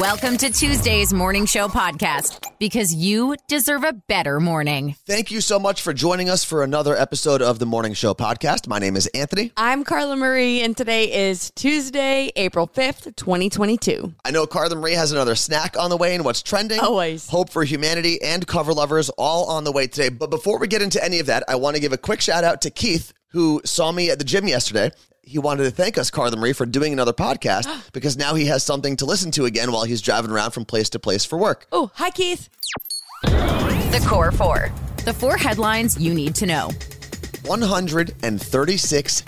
Welcome 0.00 0.38
to 0.38 0.50
Tuesday's 0.50 1.12
Morning 1.12 1.44
Show 1.44 1.68
podcast 1.68 2.50
because 2.58 2.94
you 2.94 3.36
deserve 3.48 3.84
a 3.84 3.92
better 3.92 4.40
morning. 4.40 4.96
Thank 5.06 5.30
you 5.30 5.42
so 5.42 5.58
much 5.58 5.82
for 5.82 5.92
joining 5.92 6.30
us 6.30 6.42
for 6.42 6.64
another 6.64 6.96
episode 6.96 7.42
of 7.42 7.58
the 7.58 7.66
Morning 7.66 7.92
Show 7.92 8.14
podcast. 8.14 8.66
My 8.66 8.78
name 8.78 8.96
is 8.96 9.08
Anthony. 9.08 9.52
I'm 9.58 9.84
Carla 9.84 10.16
Marie, 10.16 10.62
and 10.62 10.74
today 10.74 11.28
is 11.28 11.52
Tuesday, 11.54 12.32
April 12.34 12.66
5th, 12.66 13.14
2022. 13.14 14.14
I 14.24 14.30
know 14.30 14.46
Carla 14.46 14.74
Marie 14.74 14.94
has 14.94 15.12
another 15.12 15.34
snack 15.34 15.76
on 15.78 15.90
the 15.90 15.98
way 15.98 16.14
and 16.14 16.24
what's 16.24 16.42
trending. 16.42 16.80
Always. 16.80 17.28
Hope 17.28 17.50
for 17.50 17.62
Humanity 17.62 18.22
and 18.22 18.46
Cover 18.46 18.72
Lovers 18.72 19.10
all 19.18 19.50
on 19.50 19.64
the 19.64 19.72
way 19.72 19.86
today. 19.86 20.08
But 20.08 20.30
before 20.30 20.58
we 20.58 20.66
get 20.66 20.80
into 20.80 21.04
any 21.04 21.18
of 21.20 21.26
that, 21.26 21.44
I 21.46 21.56
want 21.56 21.76
to 21.76 21.82
give 21.82 21.92
a 21.92 21.98
quick 21.98 22.22
shout 22.22 22.42
out 22.42 22.62
to 22.62 22.70
Keith, 22.70 23.12
who 23.32 23.60
saw 23.66 23.92
me 23.92 24.08
at 24.08 24.18
the 24.18 24.24
gym 24.24 24.48
yesterday 24.48 24.92
he 25.22 25.38
wanted 25.38 25.64
to 25.64 25.70
thank 25.70 25.98
us, 25.98 26.10
Carla 26.10 26.36
Marie, 26.36 26.52
for 26.52 26.66
doing 26.66 26.92
another 26.92 27.12
podcast 27.12 27.68
because 27.92 28.16
now 28.16 28.34
he 28.34 28.46
has 28.46 28.62
something 28.62 28.96
to 28.96 29.04
listen 29.04 29.30
to 29.32 29.44
again 29.44 29.72
while 29.72 29.84
he's 29.84 30.02
driving 30.02 30.30
around 30.30 30.52
from 30.52 30.64
place 30.64 30.90
to 30.90 30.98
place 30.98 31.24
for 31.24 31.38
work. 31.38 31.66
Oh, 31.72 31.90
hi, 31.94 32.10
Keith. 32.10 32.48
The 33.22 34.04
Core 34.06 34.32
Four. 34.32 34.72
The 35.04 35.14
four 35.14 35.36
headlines 35.36 35.98
you 35.98 36.12
need 36.14 36.34
to 36.36 36.46
know 36.46 36.70
136 37.44 39.22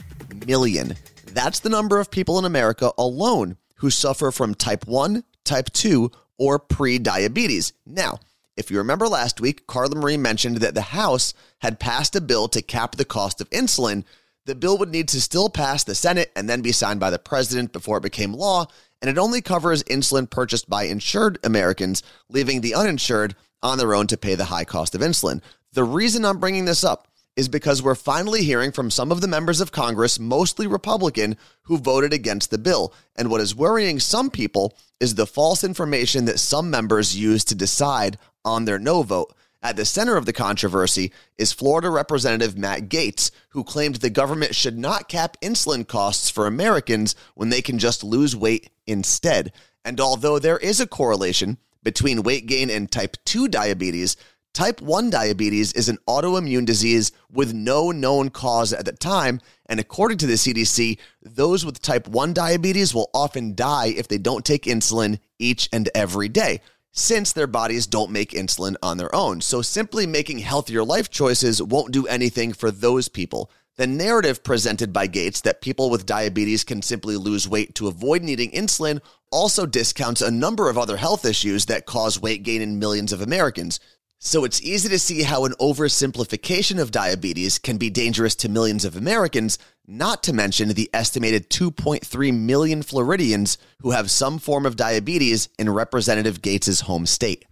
million. 0.46 0.94
That's 1.26 1.60
the 1.60 1.68
number 1.68 1.98
of 1.98 2.10
people 2.10 2.38
in 2.38 2.44
America 2.44 2.92
alone 2.98 3.56
who 3.76 3.90
suffer 3.90 4.30
from 4.30 4.54
type 4.54 4.86
1, 4.86 5.24
type 5.44 5.70
2, 5.72 6.10
or 6.38 6.58
pre 6.58 6.98
diabetes. 6.98 7.72
Now, 7.86 8.18
if 8.56 8.70
you 8.70 8.78
remember 8.78 9.08
last 9.08 9.40
week, 9.40 9.66
Carla 9.66 9.96
Marie 9.96 10.16
mentioned 10.16 10.58
that 10.58 10.74
the 10.74 10.82
House 10.82 11.32
had 11.58 11.80
passed 11.80 12.14
a 12.14 12.20
bill 12.20 12.48
to 12.48 12.60
cap 12.60 12.96
the 12.96 13.04
cost 13.04 13.40
of 13.40 13.48
insulin 13.50 14.04
the 14.44 14.54
bill 14.54 14.78
would 14.78 14.90
need 14.90 15.08
to 15.08 15.20
still 15.20 15.48
pass 15.48 15.84
the 15.84 15.94
Senate 15.94 16.32
and 16.34 16.48
then 16.48 16.62
be 16.62 16.72
signed 16.72 17.00
by 17.00 17.10
the 17.10 17.18
president 17.18 17.72
before 17.72 17.98
it 17.98 18.02
became 18.02 18.32
law, 18.32 18.66
and 19.00 19.10
it 19.10 19.18
only 19.18 19.40
covers 19.40 19.82
insulin 19.84 20.28
purchased 20.28 20.68
by 20.68 20.84
insured 20.84 21.38
Americans, 21.44 22.02
leaving 22.28 22.60
the 22.60 22.74
uninsured 22.74 23.34
on 23.62 23.78
their 23.78 23.94
own 23.94 24.06
to 24.08 24.16
pay 24.16 24.34
the 24.34 24.46
high 24.46 24.64
cost 24.64 24.94
of 24.94 25.00
insulin. 25.00 25.40
The 25.72 25.84
reason 25.84 26.24
I'm 26.24 26.38
bringing 26.38 26.64
this 26.64 26.84
up 26.84 27.08
is 27.36 27.48
because 27.48 27.82
we're 27.82 27.94
finally 27.94 28.42
hearing 28.42 28.72
from 28.72 28.90
some 28.90 29.10
of 29.10 29.20
the 29.20 29.28
members 29.28 29.60
of 29.60 29.72
Congress, 29.72 30.18
mostly 30.18 30.66
Republican, 30.66 31.36
who 31.62 31.78
voted 31.78 32.12
against 32.12 32.50
the 32.50 32.58
bill. 32.58 32.92
And 33.16 33.30
what 33.30 33.40
is 33.40 33.54
worrying 33.54 34.00
some 34.00 34.30
people 34.30 34.76
is 35.00 35.14
the 35.14 35.26
false 35.26 35.64
information 35.64 36.26
that 36.26 36.38
some 36.38 36.70
members 36.70 37.16
use 37.16 37.44
to 37.44 37.54
decide 37.54 38.18
on 38.44 38.64
their 38.64 38.78
no 38.78 39.02
vote. 39.02 39.34
At 39.64 39.76
the 39.76 39.84
center 39.84 40.16
of 40.16 40.26
the 40.26 40.32
controversy 40.32 41.12
is 41.38 41.52
Florida 41.52 41.88
Representative 41.88 42.58
Matt 42.58 42.88
Gaetz, 42.88 43.30
who 43.50 43.62
claimed 43.62 43.96
the 43.96 44.10
government 44.10 44.56
should 44.56 44.76
not 44.76 45.08
cap 45.08 45.36
insulin 45.40 45.86
costs 45.86 46.28
for 46.28 46.48
Americans 46.48 47.14
when 47.36 47.50
they 47.50 47.62
can 47.62 47.78
just 47.78 48.02
lose 48.02 48.34
weight 48.34 48.70
instead. 48.88 49.52
And 49.84 50.00
although 50.00 50.40
there 50.40 50.58
is 50.58 50.80
a 50.80 50.86
correlation 50.86 51.58
between 51.84 52.24
weight 52.24 52.46
gain 52.46 52.70
and 52.70 52.90
type 52.90 53.16
2 53.24 53.46
diabetes, 53.46 54.16
type 54.52 54.82
1 54.82 55.10
diabetes 55.10 55.72
is 55.74 55.88
an 55.88 55.98
autoimmune 56.08 56.66
disease 56.66 57.12
with 57.30 57.54
no 57.54 57.92
known 57.92 58.30
cause 58.30 58.72
at 58.72 58.84
the 58.84 58.92
time. 58.92 59.40
And 59.66 59.78
according 59.78 60.18
to 60.18 60.26
the 60.26 60.34
CDC, 60.34 60.98
those 61.22 61.64
with 61.64 61.80
type 61.80 62.08
1 62.08 62.32
diabetes 62.32 62.92
will 62.92 63.10
often 63.14 63.54
die 63.54 63.94
if 63.96 64.08
they 64.08 64.18
don't 64.18 64.44
take 64.44 64.64
insulin 64.64 65.20
each 65.38 65.68
and 65.72 65.88
every 65.94 66.28
day 66.28 66.60
since 66.92 67.32
their 67.32 67.46
bodies 67.46 67.86
don't 67.86 68.10
make 68.10 68.30
insulin 68.30 68.76
on 68.82 68.98
their 68.98 69.14
own. 69.14 69.40
So 69.40 69.62
simply 69.62 70.06
making 70.06 70.38
healthier 70.38 70.84
life 70.84 71.10
choices 71.10 71.62
won't 71.62 71.92
do 71.92 72.06
anything 72.06 72.52
for 72.52 72.70
those 72.70 73.08
people. 73.08 73.50
The 73.76 73.86
narrative 73.86 74.44
presented 74.44 74.92
by 74.92 75.08
Gaetz 75.08 75.40
that 75.42 75.62
people 75.62 75.88
with 75.88 76.04
diabetes 76.04 76.62
can 76.62 76.82
simply 76.82 77.16
lose 77.16 77.48
weight 77.48 77.74
to 77.76 77.88
avoid 77.88 78.22
needing 78.22 78.50
insulin 78.50 79.00
also 79.30 79.64
discounts 79.64 80.20
a 80.20 80.30
number 80.30 80.68
of 80.68 80.76
other 80.76 80.98
health 80.98 81.24
issues 81.24 81.64
that 81.66 81.86
cause 81.86 82.20
weight 82.20 82.42
gain 82.42 82.60
in 82.60 82.78
millions 82.78 83.12
of 83.12 83.22
Americans. 83.22 83.80
So 84.24 84.44
it's 84.44 84.62
easy 84.62 84.88
to 84.88 85.00
see 85.00 85.24
how 85.24 85.46
an 85.46 85.52
oversimplification 85.58 86.80
of 86.80 86.92
diabetes 86.92 87.58
can 87.58 87.76
be 87.76 87.90
dangerous 87.90 88.36
to 88.36 88.48
millions 88.48 88.84
of 88.84 88.94
Americans, 88.94 89.58
not 89.84 90.22
to 90.22 90.32
mention 90.32 90.68
the 90.68 90.88
estimated 90.94 91.50
2.3 91.50 92.32
million 92.32 92.82
Floridians 92.84 93.58
who 93.80 93.90
have 93.90 94.12
some 94.12 94.38
form 94.38 94.64
of 94.64 94.76
diabetes 94.76 95.48
in 95.58 95.68
Representative 95.68 96.40
Gaetz' 96.40 96.82
home 96.82 97.04
state. 97.04 97.46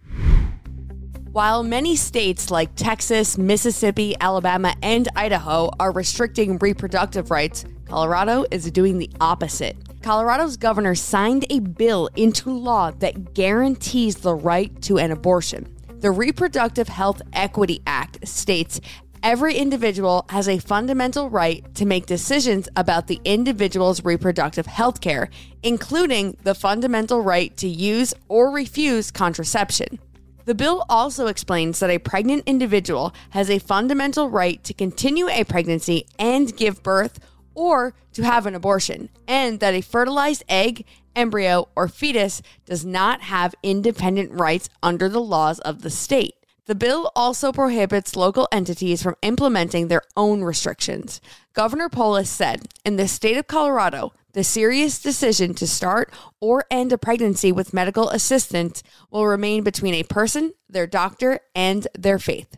While 1.33 1.63
many 1.63 1.97
states 1.97 2.49
like 2.49 2.73
Texas, 2.75 3.37
Mississippi, 3.37 4.15
Alabama, 4.21 4.73
and 4.81 5.09
Idaho 5.13 5.71
are 5.77 5.91
restricting 5.91 6.57
reproductive 6.59 7.31
rights, 7.31 7.65
Colorado 7.83 8.45
is 8.49 8.71
doing 8.71 8.97
the 8.97 9.09
opposite. 9.19 9.75
Colorado's 10.01 10.55
governor 10.55 10.95
signed 10.95 11.45
a 11.49 11.59
bill 11.59 12.09
into 12.15 12.49
law 12.49 12.91
that 12.91 13.33
guarantees 13.33 14.15
the 14.15 14.33
right 14.33 14.81
to 14.83 14.99
an 14.99 15.11
abortion. 15.11 15.67
The 16.01 16.09
Reproductive 16.09 16.87
Health 16.87 17.21
Equity 17.31 17.83
Act 17.85 18.27
states 18.27 18.81
every 19.21 19.53
individual 19.53 20.25
has 20.29 20.49
a 20.49 20.57
fundamental 20.57 21.29
right 21.29 21.63
to 21.75 21.85
make 21.85 22.07
decisions 22.07 22.67
about 22.75 23.05
the 23.05 23.21
individual's 23.23 24.03
reproductive 24.03 24.65
health 24.65 24.99
care, 24.99 25.29
including 25.61 26.35
the 26.41 26.55
fundamental 26.55 27.21
right 27.21 27.55
to 27.57 27.67
use 27.67 28.15
or 28.29 28.49
refuse 28.49 29.11
contraception. 29.11 29.99
The 30.45 30.55
bill 30.55 30.83
also 30.89 31.27
explains 31.27 31.79
that 31.81 31.91
a 31.91 31.99
pregnant 31.99 32.45
individual 32.47 33.13
has 33.29 33.51
a 33.51 33.59
fundamental 33.59 34.27
right 34.27 34.63
to 34.63 34.73
continue 34.73 35.29
a 35.29 35.43
pregnancy 35.43 36.07
and 36.17 36.57
give 36.57 36.81
birth 36.81 37.19
or 37.53 37.93
to 38.13 38.23
have 38.23 38.45
an 38.45 38.55
abortion, 38.55 39.09
and 39.27 39.59
that 39.59 39.73
a 39.73 39.81
fertilized 39.81 40.43
egg 40.47 40.85
embryo, 41.15 41.67
or 41.75 41.87
fetus 41.87 42.41
does 42.65 42.85
not 42.85 43.21
have 43.21 43.55
independent 43.63 44.31
rights 44.31 44.69
under 44.81 45.09
the 45.09 45.21
laws 45.21 45.59
of 45.59 45.81
the 45.81 45.89
state. 45.89 46.35
The 46.65 46.75
bill 46.75 47.11
also 47.15 47.51
prohibits 47.51 48.15
local 48.15 48.47
entities 48.51 49.03
from 49.03 49.15
implementing 49.21 49.87
their 49.87 50.03
own 50.15 50.43
restrictions. 50.43 51.19
Governor 51.53 51.89
Polis 51.89 52.29
said, 52.29 52.67
in 52.85 52.95
the 52.95 53.07
state 53.07 53.35
of 53.35 53.47
Colorado, 53.47 54.13
the 54.33 54.43
serious 54.43 55.01
decision 55.01 55.53
to 55.55 55.67
start 55.67 56.13
or 56.39 56.65
end 56.71 56.93
a 56.93 56.97
pregnancy 56.97 57.51
with 57.51 57.73
medical 57.73 58.09
assistance 58.09 58.83
will 59.09 59.27
remain 59.27 59.63
between 59.63 59.93
a 59.95 60.03
person, 60.03 60.53
their 60.69 60.87
doctor, 60.87 61.41
and 61.53 61.87
their 61.97 62.19
faith. 62.19 62.55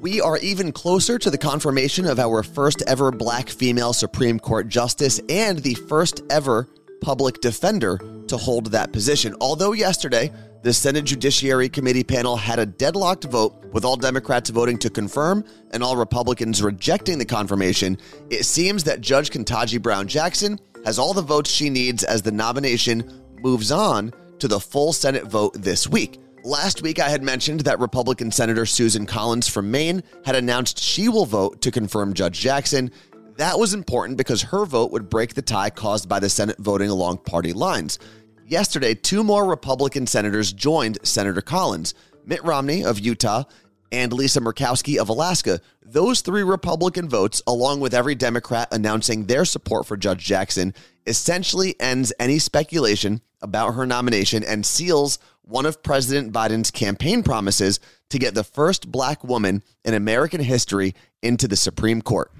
We 0.00 0.20
are 0.20 0.38
even 0.38 0.70
closer 0.70 1.18
to 1.18 1.28
the 1.28 1.38
confirmation 1.38 2.06
of 2.06 2.20
our 2.20 2.44
first 2.44 2.84
ever 2.86 3.10
black 3.10 3.48
female 3.48 3.92
Supreme 3.92 4.38
Court 4.38 4.68
justice 4.68 5.20
and 5.28 5.58
the 5.58 5.74
first 5.74 6.22
ever 6.30 6.68
public 7.00 7.40
defender 7.40 7.98
to 8.28 8.36
hold 8.36 8.66
that 8.66 8.92
position. 8.92 9.34
Although 9.40 9.72
yesterday, 9.72 10.32
the 10.62 10.72
Senate 10.72 11.04
Judiciary 11.04 11.68
Committee 11.68 12.04
panel 12.04 12.36
had 12.36 12.60
a 12.60 12.66
deadlocked 12.66 13.24
vote 13.24 13.56
with 13.72 13.84
all 13.84 13.96
Democrats 13.96 14.50
voting 14.50 14.78
to 14.78 14.90
confirm 14.90 15.44
and 15.72 15.82
all 15.82 15.96
Republicans 15.96 16.62
rejecting 16.62 17.18
the 17.18 17.24
confirmation. 17.24 17.98
It 18.30 18.44
seems 18.44 18.84
that 18.84 19.00
Judge 19.00 19.30
Ketanji 19.30 19.82
Brown 19.82 20.06
Jackson 20.06 20.60
has 20.84 21.00
all 21.00 21.12
the 21.12 21.22
votes 21.22 21.50
she 21.50 21.70
needs 21.70 22.04
as 22.04 22.22
the 22.22 22.30
nomination 22.30 23.24
moves 23.42 23.72
on 23.72 24.12
to 24.38 24.46
the 24.46 24.60
full 24.60 24.92
Senate 24.92 25.24
vote 25.24 25.54
this 25.54 25.88
week. 25.88 26.20
Last 26.44 26.82
week, 26.82 27.00
I 27.00 27.08
had 27.08 27.22
mentioned 27.22 27.60
that 27.60 27.80
Republican 27.80 28.30
Senator 28.30 28.64
Susan 28.64 29.06
Collins 29.06 29.48
from 29.48 29.70
Maine 29.70 30.04
had 30.24 30.36
announced 30.36 30.78
she 30.78 31.08
will 31.08 31.26
vote 31.26 31.60
to 31.62 31.72
confirm 31.72 32.14
Judge 32.14 32.38
Jackson. 32.38 32.92
That 33.36 33.58
was 33.58 33.74
important 33.74 34.18
because 34.18 34.42
her 34.42 34.64
vote 34.64 34.92
would 34.92 35.10
break 35.10 35.34
the 35.34 35.42
tie 35.42 35.70
caused 35.70 36.08
by 36.08 36.20
the 36.20 36.28
Senate 36.28 36.56
voting 36.58 36.90
along 36.90 37.18
party 37.18 37.52
lines. 37.52 37.98
Yesterday, 38.46 38.94
two 38.94 39.24
more 39.24 39.46
Republican 39.46 40.06
senators 40.06 40.52
joined 40.52 40.98
Senator 41.02 41.42
Collins 41.42 41.94
Mitt 42.24 42.44
Romney 42.44 42.84
of 42.84 43.00
Utah 43.00 43.44
and 43.90 44.12
Lisa 44.12 44.40
Murkowski 44.40 44.96
of 44.96 45.08
Alaska. 45.08 45.60
Those 45.82 46.20
three 46.20 46.42
Republican 46.42 47.08
votes, 47.08 47.42
along 47.46 47.80
with 47.80 47.94
every 47.94 48.14
Democrat 48.14 48.68
announcing 48.70 49.24
their 49.24 49.44
support 49.44 49.86
for 49.86 49.96
Judge 49.96 50.24
Jackson, 50.24 50.72
essentially 51.06 51.74
ends 51.80 52.12
any 52.20 52.38
speculation 52.38 53.22
about 53.40 53.74
her 53.74 53.86
nomination 53.86 54.44
and 54.44 54.64
seals 54.64 55.18
one 55.48 55.64
of 55.64 55.82
President 55.82 56.30
Biden's 56.30 56.70
campaign 56.70 57.22
promises 57.22 57.80
to 58.10 58.18
get 58.18 58.34
the 58.34 58.44
first 58.44 58.92
black 58.92 59.24
woman 59.24 59.62
in 59.82 59.94
American 59.94 60.42
history 60.42 60.94
into 61.22 61.48
the 61.48 61.56
Supreme 61.56 62.02
Court. 62.02 62.30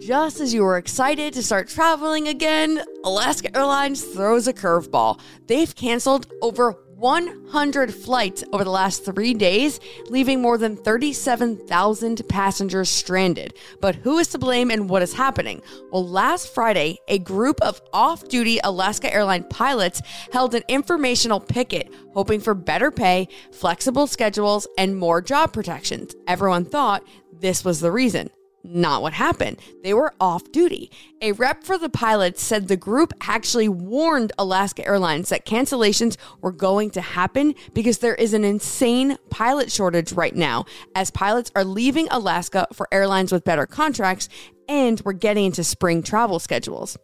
Just 0.00 0.40
as 0.40 0.52
you 0.52 0.62
were 0.62 0.76
excited 0.76 1.34
to 1.34 1.42
start 1.42 1.68
traveling 1.68 2.26
again, 2.26 2.82
Alaska 3.04 3.56
Airlines 3.56 4.02
throws 4.02 4.48
a 4.48 4.52
curveball. 4.52 5.20
They've 5.46 5.72
canceled 5.74 6.26
over 6.42 6.76
100 7.00 7.94
flights 7.94 8.44
over 8.52 8.62
the 8.62 8.70
last 8.70 9.06
three 9.06 9.32
days, 9.32 9.80
leaving 10.10 10.42
more 10.42 10.58
than 10.58 10.76
37,000 10.76 12.28
passengers 12.28 12.90
stranded. 12.90 13.54
But 13.80 13.94
who 13.94 14.18
is 14.18 14.28
to 14.28 14.38
blame 14.38 14.70
and 14.70 14.88
what 14.88 15.00
is 15.00 15.14
happening? 15.14 15.62
Well, 15.90 16.06
last 16.06 16.52
Friday, 16.52 16.98
a 17.08 17.18
group 17.18 17.58
of 17.62 17.80
off 17.94 18.28
duty 18.28 18.60
Alaska 18.62 19.12
Airline 19.12 19.44
pilots 19.44 20.02
held 20.30 20.54
an 20.54 20.62
informational 20.68 21.40
picket, 21.40 21.90
hoping 22.12 22.38
for 22.38 22.52
better 22.54 22.90
pay, 22.90 23.28
flexible 23.50 24.06
schedules, 24.06 24.66
and 24.76 24.94
more 24.94 25.22
job 25.22 25.54
protections. 25.54 26.14
Everyone 26.28 26.66
thought 26.66 27.02
this 27.32 27.64
was 27.64 27.80
the 27.80 27.90
reason. 27.90 28.28
Not 28.62 29.02
what 29.02 29.12
happened. 29.12 29.58
They 29.82 29.94
were 29.94 30.14
off 30.20 30.50
duty. 30.52 30.90
A 31.22 31.32
rep 31.32 31.64
for 31.64 31.78
the 31.78 31.88
pilots 31.88 32.42
said 32.42 32.68
the 32.68 32.76
group 32.76 33.12
actually 33.20 33.68
warned 33.68 34.32
Alaska 34.38 34.86
Airlines 34.86 35.28
that 35.30 35.46
cancellations 35.46 36.16
were 36.40 36.52
going 36.52 36.90
to 36.90 37.00
happen 37.00 37.54
because 37.74 37.98
there 37.98 38.14
is 38.14 38.34
an 38.34 38.44
insane 38.44 39.16
pilot 39.30 39.72
shortage 39.72 40.12
right 40.12 40.34
now, 40.34 40.64
as 40.94 41.10
pilots 41.10 41.50
are 41.54 41.64
leaving 41.64 42.08
Alaska 42.10 42.66
for 42.72 42.88
airlines 42.92 43.32
with 43.32 43.44
better 43.44 43.66
contracts 43.66 44.28
and 44.68 45.00
we're 45.04 45.12
getting 45.12 45.46
into 45.46 45.64
spring 45.64 46.02
travel 46.02 46.38
schedules. 46.38 46.96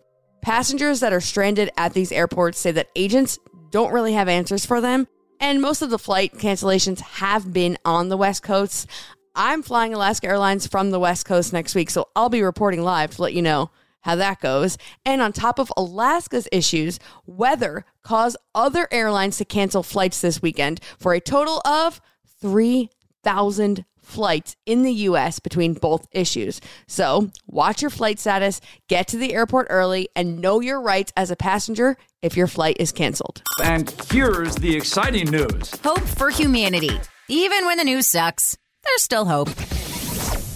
Passengers 0.43 1.01
that 1.01 1.13
are 1.13 1.21
stranded 1.21 1.71
at 1.77 1.93
these 1.93 2.13
airports 2.13 2.61
say 2.61 2.71
that 2.71 2.91
agents 2.95 3.39
don't 3.71 3.93
really 3.93 4.13
have 4.13 4.29
answers 4.29 4.65
for 4.65 4.81
them. 4.81 5.09
And 5.41 5.61
most 5.61 5.83
of 5.83 5.91
the 5.91 5.99
flight 5.99 6.33
cancellations 6.35 7.01
have 7.01 7.53
been 7.53 7.77
on 7.85 8.09
the 8.09 8.17
West 8.17 8.43
Coast. 8.43 8.89
I'm 9.37 9.63
flying 9.63 9.93
Alaska 9.93 10.29
Airlines 10.29 10.67
from 10.67 10.91
the 10.91 10.99
West 10.99 11.27
Coast 11.27 11.53
next 11.53 11.75
week, 11.75 11.91
so 11.91 12.09
I'll 12.17 12.31
be 12.31 12.41
reporting 12.41 12.83
live 12.83 13.15
to 13.17 13.23
let 13.23 13.35
you 13.35 13.43
know 13.43 13.71
how 14.01 14.17
that 14.17 14.41
goes. 14.41 14.79
And 15.05 15.21
on 15.21 15.35
top 15.35 15.59
of 15.59 15.71
Alaska's 15.77 16.49
issues, 16.51 16.99
weather 17.27 17.85
caused 18.03 18.39
other 18.55 18.89
airlines 18.91 19.37
to 19.37 19.45
cancel 19.45 19.83
flights 19.83 20.23
this 20.23 20.41
weekend 20.41 20.81
for 20.99 21.13
a 21.13 21.21
total 21.21 21.61
of 21.67 22.01
3,000 22.41 23.85
flights 24.01 24.57
in 24.65 24.85
the 24.85 24.93
US 24.93 25.39
between 25.39 25.75
both 25.75 26.07
issues. 26.13 26.61
So, 26.87 27.31
watch 27.47 27.83
your 27.83 27.91
flight 27.91 28.19
status, 28.19 28.63
get 28.89 29.07
to 29.09 29.19
the 29.19 29.35
airport 29.35 29.67
early, 29.69 30.09
and 30.17 30.41
know 30.41 30.61
your 30.61 30.81
rights 30.81 31.13
as 31.15 31.31
a 31.31 31.37
passenger 31.37 31.99
if 32.23 32.39
your 32.39 32.47
flight 32.47 32.77
is 32.81 32.91
canceled. 32.91 33.43
And 33.63 33.91
here's 34.11 34.55
the 34.55 34.75
exciting 34.75 35.31
news 35.31 35.73
Hope 35.85 36.01
for 36.01 36.31
humanity. 36.31 36.99
Even 37.29 37.67
when 37.67 37.77
the 37.77 37.85
news 37.85 38.07
sucks, 38.07 38.57
there's 38.87 39.03
still 39.03 39.25
hope. 39.25 39.51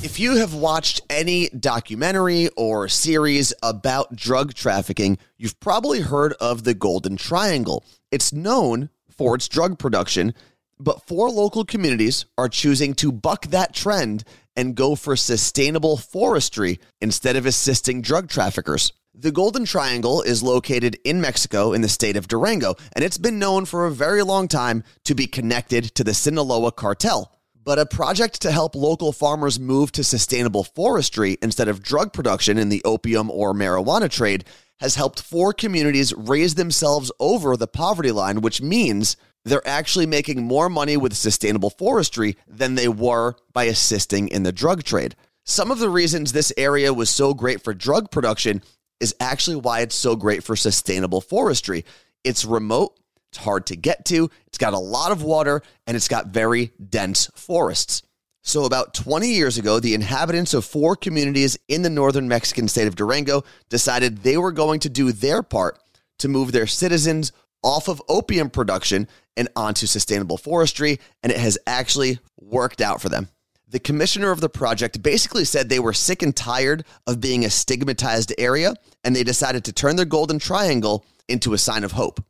If 0.02 0.18
you 0.18 0.36
have 0.36 0.54
watched 0.54 1.02
any 1.10 1.50
documentary 1.50 2.48
or 2.56 2.88
series 2.88 3.52
about 3.62 4.16
drug 4.16 4.54
trafficking, 4.54 5.18
you've 5.36 5.60
probably 5.60 6.00
heard 6.00 6.32
of 6.40 6.64
the 6.64 6.72
Golden 6.72 7.18
Triangle. 7.18 7.84
It's 8.10 8.32
known 8.32 8.88
for 9.10 9.34
its 9.34 9.46
drug 9.46 9.78
production, 9.78 10.32
but 10.78 11.06
four 11.06 11.30
local 11.30 11.66
communities 11.66 12.24
are 12.38 12.48
choosing 12.48 12.94
to 12.94 13.12
buck 13.12 13.46
that 13.48 13.74
trend 13.74 14.24
and 14.56 14.74
go 14.74 14.94
for 14.94 15.16
sustainable 15.16 15.98
forestry 15.98 16.80
instead 17.00 17.36
of 17.36 17.44
assisting 17.44 18.00
drug 18.00 18.30
traffickers. 18.30 18.92
The 19.14 19.32
Golden 19.32 19.66
Triangle 19.66 20.22
is 20.22 20.42
located 20.42 20.98
in 21.04 21.20
Mexico 21.20 21.74
in 21.74 21.82
the 21.82 21.88
state 21.88 22.16
of 22.16 22.26
Durango, 22.26 22.76
and 22.94 23.04
it's 23.04 23.18
been 23.18 23.38
known 23.38 23.66
for 23.66 23.84
a 23.84 23.92
very 23.92 24.22
long 24.22 24.48
time 24.48 24.82
to 25.04 25.14
be 25.14 25.26
connected 25.26 25.94
to 25.96 26.04
the 26.04 26.14
Sinaloa 26.14 26.72
cartel. 26.72 27.36
But 27.62 27.78
a 27.78 27.84
project 27.84 28.40
to 28.42 28.52
help 28.52 28.74
local 28.74 29.12
farmers 29.12 29.60
move 29.60 29.92
to 29.92 30.04
sustainable 30.04 30.64
forestry 30.64 31.36
instead 31.42 31.68
of 31.68 31.82
drug 31.82 32.12
production 32.12 32.56
in 32.56 32.70
the 32.70 32.82
opium 32.84 33.30
or 33.30 33.52
marijuana 33.52 34.10
trade 34.10 34.44
has 34.80 34.94
helped 34.94 35.20
four 35.20 35.52
communities 35.52 36.14
raise 36.14 36.54
themselves 36.54 37.12
over 37.20 37.56
the 37.56 37.66
poverty 37.66 38.12
line, 38.12 38.40
which 38.40 38.62
means 38.62 39.18
they're 39.44 39.66
actually 39.66 40.06
making 40.06 40.42
more 40.42 40.70
money 40.70 40.96
with 40.96 41.14
sustainable 41.14 41.68
forestry 41.68 42.36
than 42.48 42.76
they 42.76 42.88
were 42.88 43.34
by 43.52 43.64
assisting 43.64 44.28
in 44.28 44.42
the 44.42 44.52
drug 44.52 44.82
trade. 44.82 45.14
Some 45.44 45.70
of 45.70 45.80
the 45.80 45.90
reasons 45.90 46.32
this 46.32 46.52
area 46.56 46.94
was 46.94 47.10
so 47.10 47.34
great 47.34 47.62
for 47.62 47.74
drug 47.74 48.10
production 48.10 48.62
is 49.00 49.14
actually 49.20 49.56
why 49.56 49.80
it's 49.80 49.94
so 49.94 50.16
great 50.16 50.44
for 50.44 50.56
sustainable 50.56 51.20
forestry. 51.20 51.84
It's 52.24 52.44
remote, 52.44 52.98
it's 53.30 53.38
hard 53.38 53.66
to 53.66 53.76
get 53.76 54.04
to, 54.06 54.30
it's 54.46 54.58
got 54.58 54.72
a 54.72 54.78
lot 54.78 55.12
of 55.12 55.22
water, 55.22 55.62
and 55.86 55.96
it's 55.96 56.08
got 56.08 56.28
very 56.28 56.72
dense 56.88 57.30
forests. 57.34 58.02
So, 58.42 58.64
about 58.64 58.94
20 58.94 59.28
years 59.28 59.58
ago, 59.58 59.78
the 59.78 59.94
inhabitants 59.94 60.54
of 60.54 60.64
four 60.64 60.96
communities 60.96 61.58
in 61.68 61.82
the 61.82 61.90
northern 61.90 62.26
Mexican 62.26 62.68
state 62.68 62.88
of 62.88 62.96
Durango 62.96 63.44
decided 63.68 64.18
they 64.18 64.38
were 64.38 64.52
going 64.52 64.80
to 64.80 64.88
do 64.88 65.12
their 65.12 65.42
part 65.42 65.78
to 66.18 66.28
move 66.28 66.50
their 66.50 66.66
citizens 66.66 67.32
off 67.62 67.88
of 67.88 68.02
opium 68.08 68.48
production 68.48 69.06
and 69.36 69.48
onto 69.54 69.86
sustainable 69.86 70.38
forestry, 70.38 70.98
and 71.22 71.30
it 71.30 71.38
has 71.38 71.58
actually 71.66 72.18
worked 72.40 72.80
out 72.80 73.00
for 73.00 73.08
them. 73.08 73.28
The 73.68 73.78
commissioner 73.78 74.32
of 74.32 74.40
the 74.40 74.48
project 74.48 75.02
basically 75.02 75.44
said 75.44 75.68
they 75.68 75.78
were 75.78 75.92
sick 75.92 76.22
and 76.22 76.34
tired 76.34 76.84
of 77.06 77.20
being 77.20 77.44
a 77.44 77.50
stigmatized 77.50 78.32
area, 78.38 78.74
and 79.04 79.14
they 79.14 79.22
decided 79.22 79.64
to 79.64 79.72
turn 79.72 79.96
their 79.96 80.06
golden 80.06 80.38
triangle 80.38 81.04
into 81.28 81.52
a 81.52 81.58
sign 81.58 81.84
of 81.84 81.92
hope. 81.92 82.24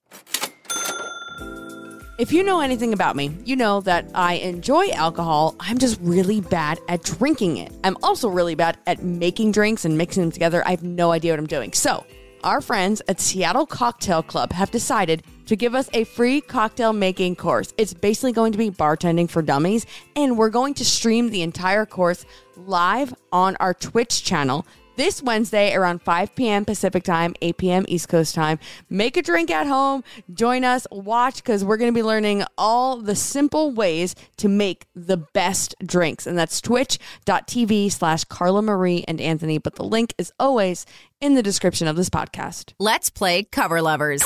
If 2.20 2.34
you 2.34 2.42
know 2.42 2.60
anything 2.60 2.92
about 2.92 3.16
me, 3.16 3.34
you 3.46 3.56
know 3.56 3.80
that 3.80 4.10
I 4.14 4.34
enjoy 4.34 4.90
alcohol. 4.90 5.56
I'm 5.58 5.78
just 5.78 5.98
really 6.02 6.42
bad 6.42 6.78
at 6.86 7.02
drinking 7.02 7.56
it. 7.56 7.72
I'm 7.82 7.96
also 8.02 8.28
really 8.28 8.54
bad 8.54 8.76
at 8.86 9.02
making 9.02 9.52
drinks 9.52 9.86
and 9.86 9.96
mixing 9.96 10.24
them 10.24 10.30
together. 10.30 10.62
I 10.66 10.72
have 10.72 10.82
no 10.82 11.12
idea 11.12 11.32
what 11.32 11.38
I'm 11.38 11.46
doing. 11.46 11.72
So, 11.72 12.04
our 12.44 12.60
friends 12.60 13.00
at 13.08 13.20
Seattle 13.20 13.64
Cocktail 13.64 14.22
Club 14.22 14.52
have 14.52 14.70
decided 14.70 15.22
to 15.46 15.56
give 15.56 15.74
us 15.74 15.88
a 15.94 16.04
free 16.04 16.42
cocktail 16.42 16.92
making 16.92 17.36
course. 17.36 17.72
It's 17.78 17.94
basically 17.94 18.32
going 18.32 18.52
to 18.52 18.58
be 18.58 18.70
bartending 18.70 19.30
for 19.30 19.40
dummies, 19.40 19.86
and 20.14 20.36
we're 20.36 20.50
going 20.50 20.74
to 20.74 20.84
stream 20.84 21.30
the 21.30 21.40
entire 21.40 21.86
course 21.86 22.26
live 22.54 23.14
on 23.32 23.56
our 23.60 23.72
Twitch 23.72 24.24
channel 24.24 24.66
this 25.00 25.22
Wednesday 25.22 25.72
around 25.72 26.02
5 26.02 26.34
p.m. 26.34 26.66
Pacific 26.66 27.02
time, 27.04 27.34
8 27.40 27.56
p.m. 27.56 27.84
East 27.88 28.10
Coast 28.10 28.34
time. 28.34 28.58
Make 28.90 29.16
a 29.16 29.22
drink 29.22 29.50
at 29.50 29.66
home, 29.66 30.04
join 30.34 30.62
us, 30.62 30.86
watch, 30.90 31.36
because 31.36 31.64
we're 31.64 31.78
going 31.78 31.90
to 31.90 31.98
be 31.98 32.02
learning 32.02 32.44
all 32.58 32.98
the 32.98 33.16
simple 33.16 33.70
ways 33.70 34.14
to 34.36 34.46
make 34.46 34.88
the 34.94 35.16
best 35.16 35.74
drinks. 35.82 36.26
And 36.26 36.36
that's 36.36 36.60
twitch.tv 36.60 37.90
slash 37.90 38.24
Carla 38.24 38.60
Marie 38.60 39.02
and 39.08 39.22
Anthony. 39.22 39.56
But 39.56 39.76
the 39.76 39.84
link 39.84 40.12
is 40.18 40.34
always 40.38 40.84
in 41.18 41.34
the 41.34 41.42
description 41.42 41.88
of 41.88 41.96
this 41.96 42.10
podcast. 42.10 42.74
Let's 42.78 43.08
play 43.08 43.44
Cover 43.44 43.80
Lovers. 43.80 44.20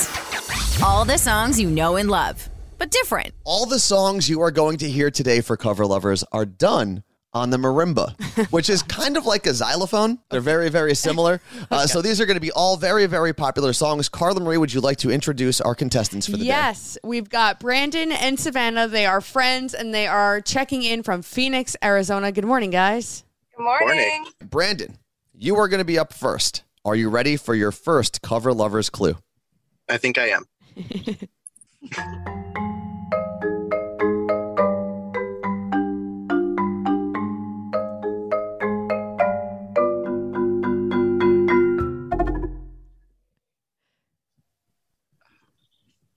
All 0.83 1.05
the 1.05 1.19
songs 1.19 1.61
you 1.61 1.71
know 1.71 1.95
and 1.95 2.11
love, 2.11 2.49
but 2.79 2.91
different. 2.91 3.33
All 3.45 3.67
the 3.67 3.79
songs 3.79 4.29
you 4.29 4.43
are 4.43 4.51
going 4.51 4.79
to 4.79 4.91
hear 4.91 5.13
today 5.13 5.41
for 5.41 5.57
cover 5.57 5.87
lovers 5.87 6.25
are 6.33 6.45
done 6.45 7.05
on 7.35 7.51
the 7.51 7.57
marimba, 7.57 8.15
which 8.51 8.71
is 8.71 8.83
kind 8.83 9.17
of 9.17 9.27
like 9.27 9.47
a 9.47 9.55
xylophone. 9.55 10.19
They're 10.31 10.41
very, 10.41 10.69
very 10.69 10.95
similar. 10.95 11.41
Uh, 11.71 11.87
so 11.87 12.03
these 12.03 12.21
are 12.21 12.27
going 12.27 12.37
to 12.37 12.41
be 12.41 12.53
all 12.53 12.77
very, 12.77 13.07
very 13.07 13.33
popular 13.33 13.73
songs. 13.73 14.09
Carla 14.09 14.39
Marie, 14.39 14.59
would 14.59 14.73
you 14.73 14.81
like 14.81 14.99
to 14.99 15.11
introduce 15.11 15.61
our 15.61 15.75
contestants 15.75 16.27
for 16.27 16.33
the 16.33 16.39
day? 16.39 16.45
Yes, 16.45 16.99
we've 17.03 17.29
got 17.29 17.59
Brandon 17.59 18.13
and 18.13 18.39
Savannah. 18.39 18.87
They 18.87 19.07
are 19.07 19.21
friends 19.21 19.75
and 19.75 19.95
they 19.95 20.07
are 20.07 20.41
checking 20.41 20.83
in 20.83 21.03
from 21.03 21.23
Phoenix, 21.23 21.75
Arizona. 21.83 22.33
Good 22.33 22.45
morning, 22.45 22.71
guys. 22.71 23.25
Good 23.57 23.65
morning. 23.65 24.27
Brandon, 24.41 24.99
you 25.33 25.57
are 25.57 25.69
going 25.69 25.79
to 25.79 25.85
be 25.85 25.99
up 25.99 26.13
first. 26.13 26.63
Are 26.85 26.95
you 26.95 27.09
ready 27.09 27.37
for 27.37 27.55
your 27.55 27.73
first 27.73 28.23
cover 28.23 28.53
lovers 28.53 28.91
clue? 28.91 29.17
I 29.89 29.97
think 29.97 30.19
I 30.19 30.31
am. 30.31 30.47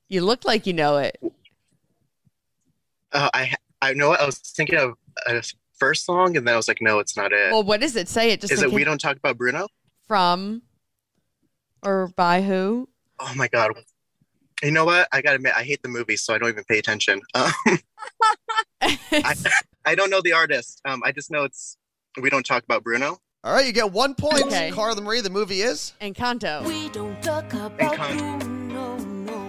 You 0.10 0.22
look 0.22 0.46
like 0.46 0.66
you 0.66 0.74
know 0.74 0.98
it. 0.98 1.18
Uh, 3.12 3.30
I 3.34 3.54
I 3.82 3.94
know 3.94 4.10
what 4.10 4.22
I 4.22 4.26
was 4.26 4.38
thinking 4.38 4.78
of 4.78 4.94
a 5.28 5.44
first 5.80 6.06
song, 6.06 6.38
and 6.38 6.48
then 6.48 6.54
I 6.54 6.58
was 6.58 6.68
like, 6.68 6.82
no, 6.82 7.00
it's 7.00 7.16
not 7.16 7.32
it. 7.34 7.52
Well, 7.52 7.64
what 7.64 7.84
is 7.84 7.96
it? 7.96 8.08
Say 8.08 8.32
it. 8.32 8.42
Just 8.42 8.54
Is 8.54 8.62
in 8.62 8.70
it 8.70 8.74
We 8.74 8.84
Don't 8.84 9.00
Talk 9.00 9.18
About 9.18 9.38
Bruno? 9.38 9.68
from 10.08 10.62
or 11.84 12.12
by 12.16 12.42
who? 12.42 12.88
Oh 13.20 13.34
my 13.36 13.48
God. 13.48 13.72
You 14.64 14.72
know 14.72 14.86
what? 14.86 15.08
I 15.12 15.22
gotta 15.22 15.36
admit, 15.36 15.54
I 15.56 15.64
hate 15.64 15.82
the 15.84 15.90
movie, 15.90 16.16
so 16.16 16.34
I 16.34 16.38
don't 16.38 16.50
even 16.50 16.64
pay 16.64 16.80
attention. 16.80 17.22
Um, 17.36 17.52
I, 18.82 19.36
I 19.86 19.96
don't 19.96 20.10
know 20.10 20.22
the 20.22 20.34
artist. 20.34 20.82
Um, 20.86 21.02
I 21.04 21.12
just 21.12 21.32
know 21.32 21.44
it's 21.44 21.78
We 22.22 22.30
Don't 22.30 22.46
Talk 22.46 22.64
About 22.64 22.84
Bruno. 22.84 23.18
All 23.44 23.54
right, 23.54 23.66
you 23.66 23.72
get 23.74 23.92
one 23.92 24.16
point. 24.16 24.44
Okay. 24.46 24.72
Carla 24.72 25.02
Marie, 25.02 25.22
the 25.22 25.30
movie 25.30 25.62
is. 25.62 25.94
Encanto. 26.02 26.66
We 26.66 26.90
don't 26.90 27.22
talk 27.22 27.52
about 27.54 27.96
Con- 27.96 28.18
Bruno, 28.18 28.38
no, 28.38 28.57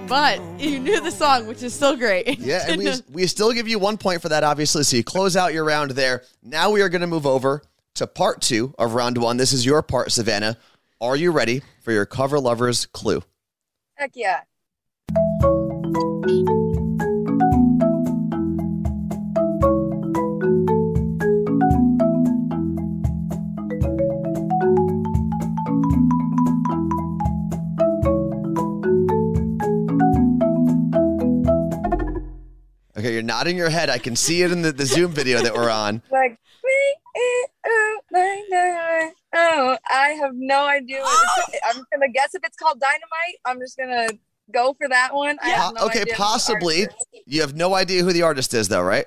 But 0.09 0.41
you 0.59 0.79
knew 0.79 1.03
the 1.03 1.11
song, 1.11 1.47
which 1.47 1.63
is 1.63 1.75
still 1.75 1.95
great. 1.95 2.39
Yeah, 2.39 2.65
and 2.67 2.79
we, 2.79 2.93
we 3.13 3.27
still 3.27 3.53
give 3.53 3.69
you 3.69 3.79
one 3.79 3.99
point 3.99 4.23
for 4.23 4.31
that, 4.31 4.43
obviously. 4.43 4.83
So 4.83 4.97
you 4.97 5.05
close 5.05 5.37
out 5.37 5.53
your 5.53 5.65
round 5.65 5.91
there. 5.91 6.23
Now 6.43 6.71
we 6.71 6.81
are 6.81 6.89
going 6.89 7.03
to 7.03 7.07
move 7.07 7.27
over 7.27 7.63
to 7.97 8.07
part 8.07 8.41
two 8.41 8.75
of 8.79 8.95
round 8.95 9.19
one. 9.19 9.37
This 9.37 9.53
is 9.53 9.67
your 9.67 9.83
part, 9.83 10.11
Savannah. 10.11 10.57
Are 11.01 11.15
you 11.15 11.31
ready 11.31 11.61
for 11.83 11.93
your 11.93 12.07
cover 12.07 12.41
lovers 12.41 12.87
clue? 12.87 13.23
Heck 13.97 14.13
yeah. 14.15 14.41
Nodding 33.29 33.57
your 33.57 33.69
head. 33.71 33.91
I 33.91 33.99
can 33.99 34.17
see 34.17 34.43
it 34.43 34.51
in 34.51 34.63
the, 34.63 34.73
the 34.73 34.87
Zoom 34.87 35.13
video 35.13 35.41
that 35.43 35.55
we're 35.55 35.71
on. 35.71 36.03
Like, 36.11 36.37
we, 36.65 36.97
eh, 37.17 37.69
Dynamite. 38.13 39.15
Oh, 39.35 39.77
I 39.89 40.09
have 40.21 40.33
no 40.35 40.67
idea. 40.67 41.01
What 41.01 41.29
it's, 41.49 41.61
I'm 41.69 41.77
just 41.77 41.87
gonna 41.93 42.09
guess 42.13 42.35
if 42.35 42.43
it's 42.45 42.57
called 42.57 42.81
Dynamite. 42.81 43.37
I'm 43.45 43.61
just 43.61 43.79
gonna 43.79 44.09
go 44.53 44.75
for 44.75 44.89
that 44.89 45.15
one. 45.15 45.39
I 45.43 45.51
have 45.51 45.75
no 45.75 45.87
okay, 45.87 46.01
idea 46.01 46.15
possibly. 46.17 46.87
You 47.27 47.43
have 47.43 47.55
no 47.55 47.75
idea 47.75 48.03
who 48.03 48.13
the 48.13 48.23
artist 48.23 48.53
is, 48.55 48.69
though, 48.69 48.83
right? 48.83 49.07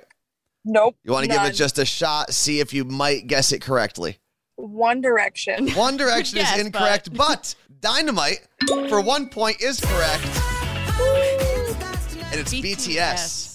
Nope. 0.64 0.96
You 1.04 1.12
want 1.12 1.24
to 1.24 1.30
give 1.30 1.42
it 1.42 1.52
just 1.52 1.78
a 1.78 1.84
shot, 1.84 2.32
see 2.32 2.60
if 2.60 2.72
you 2.72 2.84
might 2.84 3.26
guess 3.26 3.52
it 3.52 3.60
correctly. 3.60 4.18
One 4.56 5.00
Direction. 5.00 5.70
One 5.72 5.96
Direction 5.96 6.38
Yes, 6.38 6.56
is 6.56 6.64
incorrect, 6.64 7.12
but 7.14 7.54
Dynamite, 7.80 8.46
for 8.88 9.00
one 9.00 9.28
point, 9.28 9.60
is 9.60 9.80
correct. 9.80 10.24
And 12.32 12.40
it's 12.40 12.54
BTS. 12.54 13.51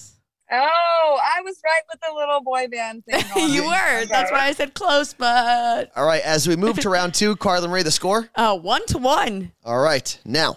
Oh, 0.50 1.18
I 1.36 1.42
was 1.42 1.60
right 1.64 1.82
with 1.92 2.00
the 2.00 2.14
little 2.14 2.40
boy 2.40 2.68
band 2.68 3.04
thing. 3.04 3.22
you 3.52 3.62
it. 3.64 3.66
were. 3.66 4.06
That's 4.06 4.30
why 4.30 4.46
I 4.46 4.52
said 4.52 4.74
close, 4.74 5.12
but 5.12 5.90
All 5.96 6.06
right, 6.06 6.22
as 6.22 6.48
we 6.48 6.56
move 6.56 6.78
to 6.80 6.88
round 6.90 7.14
two, 7.14 7.36
Carla 7.36 7.68
Ray, 7.68 7.82
the 7.82 7.90
score. 7.90 8.28
uh, 8.34 8.56
one 8.56 8.84
to 8.86 8.98
one. 8.98 9.52
All 9.64 9.78
right, 9.80 10.18
now, 10.24 10.56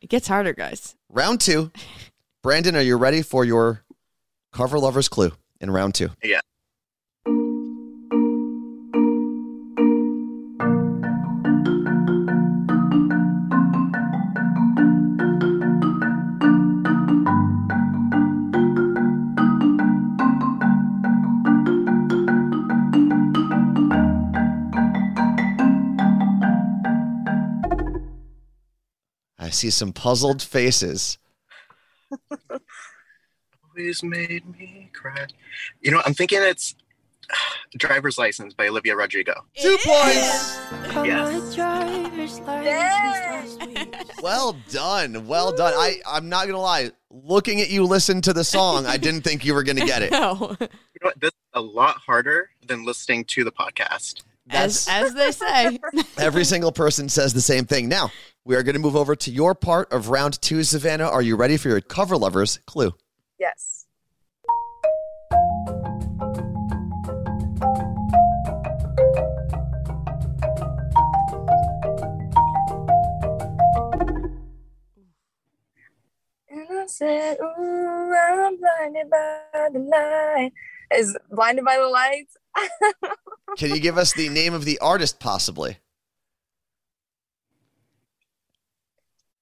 It 0.00 0.08
gets 0.10 0.26
harder, 0.28 0.52
guys. 0.52 0.96
round 1.08 1.40
two. 1.40 1.70
Brandon, 2.42 2.76
are 2.76 2.82
you 2.82 2.96
ready 2.96 3.22
for 3.22 3.44
your 3.44 3.82
cover 4.52 4.78
lover's 4.78 5.08
clue 5.08 5.32
in 5.60 5.70
round 5.70 5.94
two? 5.94 6.10
Yeah. 6.22 6.40
I 29.48 29.50
see 29.50 29.70
some 29.70 29.94
puzzled 29.94 30.42
faces. 30.42 31.16
Always 33.70 34.02
made 34.02 34.44
me 34.58 34.90
cry. 34.92 35.26
You 35.80 35.90
know, 35.90 36.02
I'm 36.04 36.12
thinking 36.12 36.40
it's 36.42 36.74
Driver's 37.78 38.18
License 38.18 38.52
by 38.52 38.68
Olivia 38.68 38.94
Rodrigo. 38.94 39.32
Two 39.58 39.78
points. 39.82 40.58
Yes. 42.62 43.56
Well 44.22 44.56
done. 44.70 45.26
Well 45.28 45.52
done. 45.52 45.72
I, 45.74 46.00
I'm 46.06 46.28
not 46.28 46.42
going 46.42 46.54
to 46.54 46.60
lie. 46.60 46.90
Looking 47.10 47.60
at 47.60 47.70
you 47.70 47.84
listen 47.84 48.20
to 48.22 48.32
the 48.32 48.42
song, 48.44 48.84
I 48.84 48.96
didn't 48.96 49.22
think 49.22 49.44
you 49.44 49.54
were 49.54 49.62
going 49.62 49.76
to 49.78 49.86
get 49.86 50.02
it. 50.02 50.10
No, 50.18 50.56
You 50.60 50.66
know 50.66 50.68
what? 51.02 51.20
This 51.20 51.30
is 51.30 51.36
a 51.54 51.60
lot 51.60 51.96
harder 51.98 52.50
than 52.66 52.84
listening 52.84 53.24
to 53.26 53.44
the 53.44 53.52
podcast. 53.52 54.24
As 54.50 54.86
as 54.88 55.14
they 55.14 55.32
say. 55.32 55.78
every 56.18 56.44
single 56.44 56.72
person 56.72 57.08
says 57.08 57.32
the 57.34 57.40
same 57.40 57.64
thing. 57.64 57.88
Now, 57.88 58.10
we 58.44 58.56
are 58.56 58.62
going 58.62 58.74
to 58.74 58.80
move 58.80 58.96
over 58.96 59.14
to 59.16 59.30
your 59.30 59.54
part 59.54 59.92
of 59.92 60.08
round 60.08 60.40
two, 60.40 60.64
Savannah. 60.64 61.08
Are 61.08 61.22
you 61.22 61.36
ready 61.36 61.56
for 61.56 61.68
your 61.68 61.80
cover 61.80 62.16
lovers 62.16 62.58
clue? 62.66 62.92
Yes. 63.38 63.86
And 76.50 76.66
I 76.70 76.86
said, 76.86 77.36
Ooh, 77.40 78.14
I'm 78.14 78.56
blinded 78.56 79.10
by 79.10 79.68
the 79.72 79.78
light. 79.78 80.52
Is 80.94 81.16
blinded 81.30 81.64
by 81.64 81.76
the 81.76 81.88
lights? 81.88 82.36
Can 83.58 83.74
you 83.74 83.80
give 83.80 83.98
us 83.98 84.12
the 84.14 84.28
name 84.28 84.54
of 84.54 84.64
the 84.64 84.78
artist, 84.80 85.20
possibly? 85.20 85.78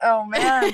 Oh 0.03 0.25
man. 0.26 0.73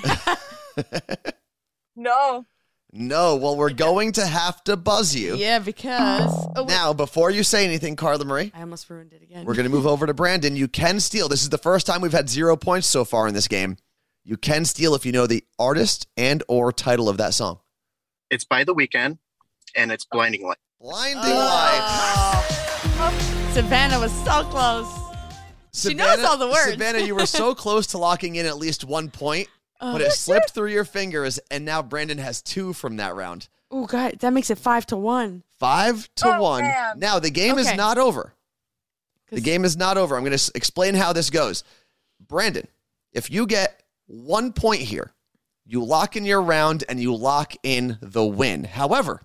no. 1.97 2.45
No. 2.93 3.37
Well, 3.37 3.57
we're 3.57 3.71
going 3.73 4.13
to 4.13 4.27
have 4.27 4.63
to 4.65 4.77
buzz 4.77 5.15
you. 5.15 5.37
yeah, 5.37 5.59
because 5.59 6.31
oh. 6.57 6.65
Now, 6.65 6.93
before 6.93 7.31
you 7.31 7.43
say 7.43 7.65
anything, 7.65 7.97
Carla 7.97 8.25
Marie, 8.25 8.53
I 8.55 8.61
almost 8.61 8.89
ruined 8.91 9.13
it 9.13 9.23
again. 9.23 9.45
we're 9.45 9.55
going 9.55 9.65
to 9.65 9.71
move 9.71 9.87
over 9.87 10.07
to 10.07 10.15
Brandon. 10.15 10.57
You 10.57 10.69
can 10.69 11.01
steal. 11.01 11.29
This 11.29 11.43
is 11.43 11.49
the 11.51 11.59
first 11.59 11.87
time 11.87 12.01
we've 12.01 12.13
had 12.13 12.29
zero 12.29 12.57
points 12.57 12.87
so 12.89 13.05
far 13.05 13.29
in 13.29 13.35
this 13.35 13.49
game. 13.49 13.77
You 14.25 14.37
can 14.37 14.65
steal 14.65 14.95
if 14.95 15.05
you 15.07 15.13
know 15.13 15.27
the 15.27 15.45
artist 15.59 16.07
and 16.17 16.43
or 16.49 16.73
title 16.73 17.09
of 17.09 17.17
that 17.17 17.35
song. 17.35 17.59
It's 18.31 18.45
by 18.45 18.65
The 18.65 18.75
Weeknd, 18.75 19.19
and 19.77 19.91
it's 19.93 20.05
Blinding 20.05 20.47
Light. 20.47 20.59
Blinding 20.81 21.23
Oh. 21.25 22.45
Lights. 22.97 23.27
Savannah 23.55 23.99
was 23.99 24.13
so 24.25 24.45
close. 24.45 24.89
She 25.75 25.95
knows 25.95 26.11
Savannah- 26.11 26.29
all 26.29 26.37
the 26.37 26.49
words. 26.49 26.73
Savannah, 26.73 26.99
you 27.01 27.15
were 27.15 27.27
so 27.27 27.55
close 27.55 27.87
to 27.89 27.99
locking 27.99 28.37
in 28.37 28.47
at 28.47 28.59
least 28.59 28.85
one 28.85 29.11
point, 29.11 29.49
Oh. 29.81 29.93
but 29.93 30.01
it 30.01 30.13
slipped 30.13 30.51
through 30.51 30.71
your 30.71 30.85
fingers, 30.85 31.39
and 31.51 31.65
now 31.65 31.83
Brandon 31.83 32.19
has 32.19 32.43
two 32.43 32.73
from 32.73 32.97
that 32.97 33.15
round. 33.15 33.49
Oh 33.71 33.87
God, 33.87 34.19
that 34.21 34.33
makes 34.33 34.51
it 34.51 34.59
five 34.59 34.85
to 34.87 34.97
one. 34.97 35.43
Five 35.59 36.09
to 36.17 36.37
Oh, 36.37 36.43
one. 36.43 36.63
man. 36.63 36.99
Now, 36.99 37.19
the 37.19 37.31
game 37.31 37.59
is 37.59 37.75
not 37.75 37.97
over. 37.99 38.35
The 39.31 39.41
game 39.41 39.65
is 39.65 39.77
not 39.79 39.97
over. 39.97 40.15
I'm 40.17 40.25
going 40.25 40.37
to 40.37 40.53
explain 40.55 40.95
how 40.95 41.15
this 41.15 41.31
goes. 41.31 41.65
Brandon, 42.21 42.69
if 43.13 43.31
you 43.31 43.47
get 43.47 43.83
one 44.07 44.53
point 44.53 44.83
here, 44.83 45.15
you 45.65 45.83
lock 45.83 46.17
in 46.17 46.27
your 46.27 46.43
round 46.43 46.85
and 46.89 47.01
you 47.01 47.15
lock 47.15 47.55
in 47.63 47.97
the 48.03 48.25
win. 48.27 48.65
However, 48.65 49.23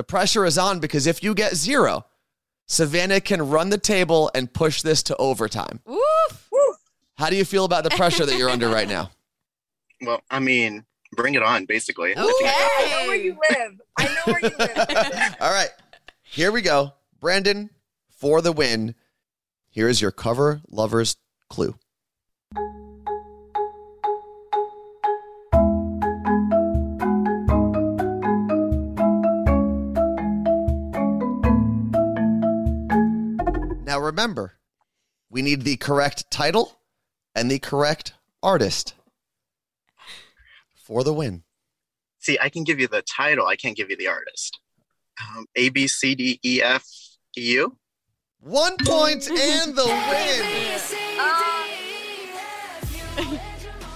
the 0.00 0.04
pressure 0.04 0.46
is 0.46 0.56
on 0.56 0.80
because 0.80 1.06
if 1.06 1.22
you 1.22 1.34
get 1.34 1.54
zero, 1.54 2.06
Savannah 2.66 3.20
can 3.20 3.50
run 3.50 3.68
the 3.68 3.76
table 3.76 4.30
and 4.34 4.50
push 4.50 4.80
this 4.80 5.02
to 5.02 5.16
overtime. 5.18 5.80
Woof. 5.84 6.48
How 7.18 7.28
do 7.28 7.36
you 7.36 7.44
feel 7.44 7.66
about 7.66 7.84
the 7.84 7.90
pressure 7.90 8.24
that 8.24 8.38
you're 8.38 8.48
under 8.48 8.70
right 8.70 8.88
now? 8.88 9.10
Well, 10.02 10.22
I 10.30 10.38
mean, 10.38 10.86
bring 11.12 11.34
it 11.34 11.42
on, 11.42 11.66
basically. 11.66 12.16
I 12.16 12.22
think 12.22 12.42
I 12.42 12.78
I 12.78 13.02
know 13.02 13.08
where 13.08 13.16
you 13.16 13.36
live. 13.50 13.80
I 13.98 14.04
know 14.04 14.32
where 14.32 14.40
you 14.40 14.56
live. 14.58 15.36
All 15.42 15.52
right, 15.52 15.68
here 16.22 16.50
we 16.50 16.62
go. 16.62 16.94
Brandon, 17.20 17.68
for 18.08 18.40
the 18.40 18.50
win, 18.50 18.94
here 19.68 19.90
is 19.90 20.00
your 20.00 20.10
cover 20.12 20.62
lover's 20.70 21.18
clue. 21.50 21.74
Now 33.90 33.98
remember, 33.98 34.54
we 35.30 35.42
need 35.42 35.62
the 35.62 35.76
correct 35.76 36.30
title 36.30 36.78
and 37.34 37.50
the 37.50 37.58
correct 37.58 38.12
artist 38.40 38.94
for 40.76 41.02
the 41.02 41.12
win. 41.12 41.42
See, 42.20 42.38
I 42.40 42.50
can 42.50 42.62
give 42.62 42.78
you 42.78 42.86
the 42.86 43.02
title. 43.02 43.48
I 43.48 43.56
can't 43.56 43.76
give 43.76 43.90
you 43.90 43.96
the 43.96 44.06
artist. 44.06 44.60
Um, 45.20 45.46
A 45.56 45.70
B 45.70 45.88
C 45.88 46.14
D 46.14 46.38
E 46.44 46.62
F 46.62 46.86
U. 47.34 47.76
One 48.38 48.76
point 48.86 49.28
and 49.28 49.74
the 49.74 49.86
win. 53.18 53.40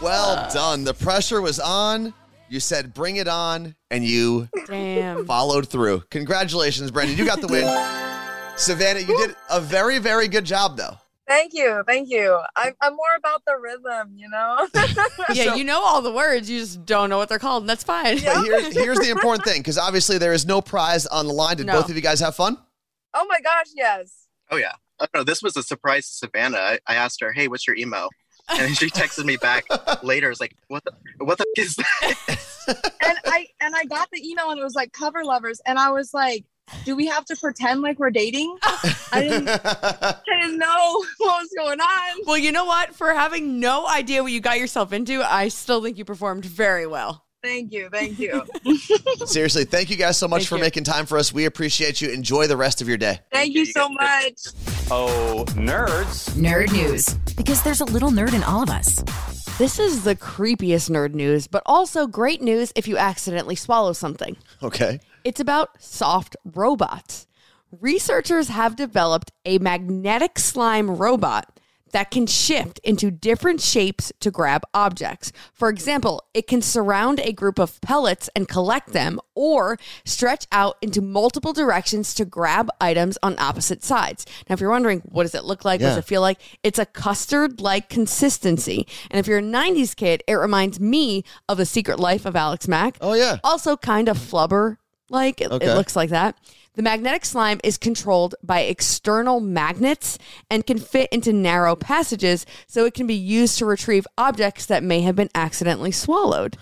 Well 0.03 0.51
done. 0.53 0.83
The 0.83 0.95
pressure 0.95 1.41
was 1.41 1.61
on. 1.61 2.13
You 2.49 2.59
said 2.59 2.95
bring 2.95 3.15
it 3.15 3.29
on, 3.29 3.77
and 3.93 4.05
you 4.05 4.49
Damn. 4.67 5.25
followed 5.25 5.69
through. 5.69 6.03
Congratulations, 6.11 6.91
Brandon. 6.91 7.17
You 7.17 7.25
got 7.25 7.41
the 7.41 7.47
win. 7.47 8.01
Savannah, 8.57 9.01
you 9.01 9.17
did 9.19 9.37
a 9.51 9.61
very, 9.61 9.99
very 9.99 10.29
good 10.29 10.45
job, 10.45 10.77
though. 10.77 10.97
Thank 11.27 11.53
you. 11.55 11.83
Thank 11.87 12.11
you. 12.11 12.39
I'm, 12.55 12.75
I'm 12.81 12.95
more 12.95 13.07
about 13.19 13.43
the 13.47 13.57
rhythm, 13.57 14.13
you 14.17 14.29
know? 14.29 14.69
Yeah, 15.35 15.45
So- 15.51 15.55
you 15.55 15.65
know 15.65 15.81
all 15.83 16.03
the 16.03 16.13
words, 16.13 16.49
you 16.51 16.61
just 16.61 16.85
don't 16.85 17.09
know 17.11 17.17
what 17.17 17.29
they're 17.29 17.39
called, 17.39 17.63
and 17.63 17.71
that's 17.71 17.83
fine. 17.83 18.17
But 18.23 18.45
here, 18.45 18.71
here's 18.71 18.99
the 18.99 19.11
important 19.11 19.45
thing 19.45 19.61
because 19.61 19.79
obviously 19.79 20.19
there 20.19 20.33
is 20.35 20.47
no 20.47 20.61
prize 20.61 21.07
on 21.07 21.27
the 21.27 21.33
line. 21.33 21.57
Did 21.57 21.67
No. 21.67 21.75
both 21.81 21.89
of 21.91 21.97
you 21.97 22.03
guys 22.03 22.21
have 22.21 22.35
fun? 22.37 22.59
oh 23.17 23.27
my 23.29 23.41
gosh, 23.41 23.67
yes. 23.75 24.27
Oh 24.51 24.57
yeah. 24.57 24.73
Oh, 25.01 25.05
I 25.05 25.07
don't 25.13 25.21
know. 25.21 25.25
This 25.25 25.43
was 25.43 25.57
a 25.57 25.63
surprise 25.63 26.09
to 26.09 26.15
Savannah. 26.15 26.59
I, 26.59 26.79
I 26.87 26.95
asked 26.97 27.21
her, 27.21 27.33
"Hey, 27.33 27.49
what's 27.49 27.67
your 27.67 27.77
email?" 27.77 28.09
And 28.49 28.77
she 28.77 28.91
texted 28.91 29.25
me 29.25 29.37
back 29.37 29.65
later. 30.05 30.31
It's 30.31 30.41
like, 30.41 30.55
"What 30.69 30.85
the 30.85 30.93
what 31.25 31.39
the 31.39 31.47
is 31.57 31.77
that?" 31.77 32.15
And 33.05 33.19
I 33.25 33.47
and 33.61 33.75
I 33.75 33.85
got 33.87 34.09
the 34.13 34.21
email 34.29 34.51
and 34.51 34.61
it 34.61 34.63
was 34.65 34.75
like 34.75 34.93
cover 34.93 35.25
lovers. 35.25 35.61
And 35.67 35.79
I 35.79 35.91
was 35.91 36.13
like, 36.15 36.45
do 36.85 36.97
we 36.97 37.07
have 37.07 37.25
to 37.27 37.37
pretend 37.37 37.83
like 37.83 37.99
we're 37.99 38.11
dating? 38.11 38.57
I 39.13 39.21
didn't 39.23 39.49
I 39.49 40.17
didn't 40.27 40.59
know 40.59 41.05
what 41.19 41.43
was 41.43 41.49
going 41.57 41.81
on. 41.81 42.21
Well, 42.27 42.39
you 42.39 42.53
know 42.53 42.65
what? 42.65 42.95
For 42.95 43.13
having 43.13 43.61
no 43.61 43.87
idea 43.87 44.23
what 44.23 44.33
you 44.33 44.41
got 44.41 44.59
yourself 44.59 44.93
into, 44.93 45.23
I 45.23 45.49
still 45.49 45.83
think 45.83 45.99
you 45.99 46.05
performed 46.05 46.45
very 46.45 46.87
well. 46.87 47.25
Thank 47.43 47.73
you. 47.73 47.91
Thank 47.91 48.19
you. 48.19 48.43
Seriously, 49.27 49.65
thank 49.67 49.91
you 49.91 49.97
guys 49.97 50.17
so 50.17 50.27
much 50.27 50.41
Thank 50.41 50.49
for 50.49 50.57
you. 50.57 50.63
making 50.63 50.85
time 50.85 51.05
for 51.05 51.19
us. 51.19 51.31
We 51.31 51.45
appreciate 51.45 52.01
you. 52.01 52.09
Enjoy 52.09 52.47
the 52.47 52.57
rest 52.57 52.81
of 52.81 52.89
your 52.89 52.97
day. 52.97 53.21
Thank 53.31 53.55
you 53.55 53.67
so 53.67 53.87
much. 53.91 54.33
Oh, 54.91 55.45
nerds. 55.49 56.31
Nerd 56.31 56.73
news. 56.73 57.13
Because 57.37 57.63
there's 57.63 57.83
a 57.83 57.85
little 57.85 58.11
nerd 58.11 58.33
in 58.33 58.43
all 58.45 58.63
of 58.63 58.71
us. 58.71 58.97
This 59.59 59.79
is 59.79 60.05
the 60.05 60.17
creepiest 60.17 60.89
nerd 60.89 61.13
news, 61.13 61.47
but 61.47 61.63
also 61.67 62.07
great 62.07 62.41
news 62.41 62.73
if 62.75 62.89
you 62.89 62.97
accidentally 62.97 63.57
swallow 63.57 63.93
something. 63.93 64.39
Okay. 64.63 65.01
It's 65.25 65.41
about 65.41 65.83
soft 65.83 66.37
robots. 66.45 67.27
researchers 67.81 68.49
have 68.49 68.77
developed 68.77 69.33
a 69.45 69.59
magnetic 69.59 70.39
slime 70.39 70.91
robot 70.97 71.59
that 71.93 72.11
can 72.11 72.27
shift 72.27 72.81
into 72.83 73.09
different 73.09 73.61
shapes 73.61 74.13
to 74.19 74.29
grab 74.29 74.65
objects. 74.75 75.31
For 75.53 75.69
example, 75.69 76.25
it 76.35 76.49
can 76.49 76.61
surround 76.61 77.21
a 77.21 77.33
group 77.33 77.59
of 77.61 77.81
pellets 77.83 78.29
and 78.35 78.49
collect 78.49 78.93
them, 78.93 79.21
or 79.37 79.79
stretch 80.05 80.45
out 80.51 80.77
into 80.83 81.01
multiple 81.01 81.53
directions 81.53 82.13
to 82.15 82.25
grab 82.25 82.69
items 82.81 83.17
on 83.23 83.39
opposite 83.39 83.85
sides. 83.85 84.27
Now, 84.49 84.55
if 84.55 84.61
you're 84.61 84.71
wondering, 84.71 85.03
what 85.05 85.23
does 85.23 85.37
it 85.37 85.45
look 85.45 85.65
like? 85.65 85.81
What 85.81 85.89
does 85.89 85.99
it 85.99 86.05
feel 86.05 86.21
like? 86.21 86.41
It's 86.65 86.81
a 86.81 86.87
custard 86.87 87.61
like 87.61 87.89
consistency. 87.89 88.89
And 89.09 89.21
if 89.21 89.29
you're 89.29 89.39
a 89.39 89.43
90s 89.43 89.95
kid, 89.95 90.25
it 90.27 90.35
reminds 90.35 90.81
me 90.81 91.23
of 91.49 91.59
The 91.59 91.67
Secret 91.67 92.01
Life 92.01 92.27
of 92.27 92.35
Alex 92.35 92.67
Mack. 92.67 92.99
Oh, 93.01 93.15
yeah. 93.15 93.39
Also, 93.45 93.77
kind 93.77 94.09
of 94.09 94.19
flubber 94.19 94.79
like. 95.11 95.41
It, 95.41 95.51
Okay. 95.51 95.67
it 95.67 95.75
looks 95.75 95.95
like 95.97 96.11
that. 96.11 96.37
The 96.75 96.83
magnetic 96.83 97.25
slime 97.25 97.61
is 97.63 97.79
controlled 97.79 98.35
by 98.43 98.61
external 98.63 99.39
magnets 99.41 100.19
and 100.51 100.67
can 100.67 100.79
fit 100.79 101.09
into 101.13 101.33
narrow 101.33 101.77
passages, 101.77 102.45
so 102.67 102.85
it 102.85 102.95
can 102.95 103.07
be 103.07 103.15
used 103.15 103.59
to 103.59 103.67
retrieve 103.67 104.07
objects 104.19 104.67
that 104.67 104.83
may 104.83 105.03
have 105.03 105.15
been 105.15 105.31
accidentally 105.37 105.93
swallowed. 105.93 106.57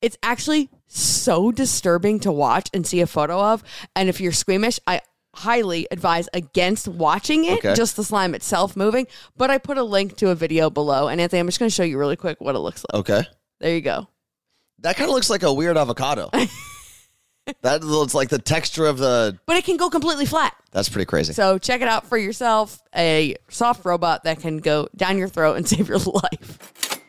It's 0.00 0.18
actually 0.20 0.68
so 0.88 1.52
disturbing 1.52 2.18
to 2.20 2.32
watch 2.32 2.68
and 2.74 2.84
see 2.84 3.00
a 3.00 3.06
photo 3.06 3.40
of. 3.40 3.62
And 3.94 4.08
if 4.08 4.20
you're 4.20 4.32
squeamish, 4.32 4.80
I 4.84 5.00
highly 5.34 5.86
advise 5.92 6.28
against 6.34 6.88
watching 6.88 7.44
it, 7.44 7.58
Okay. 7.58 7.74
just 7.74 7.94
the 7.94 8.02
slime 8.02 8.34
itself 8.34 8.74
moving. 8.76 9.06
But 9.36 9.52
I 9.52 9.58
put 9.58 9.78
a 9.78 9.84
link 9.84 10.16
to 10.16 10.30
a 10.30 10.34
video 10.34 10.70
below. 10.70 11.06
And 11.06 11.20
Anthony, 11.20 11.38
I'm 11.38 11.46
just 11.46 11.60
going 11.60 11.68
to 11.68 11.74
show 11.74 11.84
you 11.84 11.98
really 11.98 12.16
quick 12.16 12.40
what 12.40 12.56
it 12.56 12.58
looks 12.58 12.84
like. 12.92 12.98
Okay. 13.08 13.22
There 13.60 13.72
you 13.74 13.80
go. 13.80 14.08
That 14.80 14.96
kind 14.96 15.08
of 15.08 15.14
looks 15.14 15.30
like 15.30 15.44
a 15.44 15.52
weird 15.54 15.76
avocado. 15.78 16.30
that 17.62 17.82
looks 17.82 18.14
like 18.14 18.28
the 18.28 18.38
texture 18.38 18.86
of 18.86 18.98
the. 18.98 19.38
But 19.46 19.56
it 19.56 19.64
can 19.64 19.76
go 19.76 19.90
completely 19.90 20.26
flat. 20.26 20.54
That's 20.70 20.88
pretty 20.88 21.06
crazy. 21.06 21.32
So 21.32 21.58
check 21.58 21.80
it 21.80 21.88
out 21.88 22.06
for 22.06 22.16
yourself. 22.16 22.82
A 22.96 23.36
soft 23.48 23.84
robot 23.84 24.24
that 24.24 24.40
can 24.40 24.58
go 24.58 24.88
down 24.96 25.18
your 25.18 25.28
throat 25.28 25.56
and 25.56 25.68
save 25.68 25.88
your 25.88 25.98
life. 25.98 27.00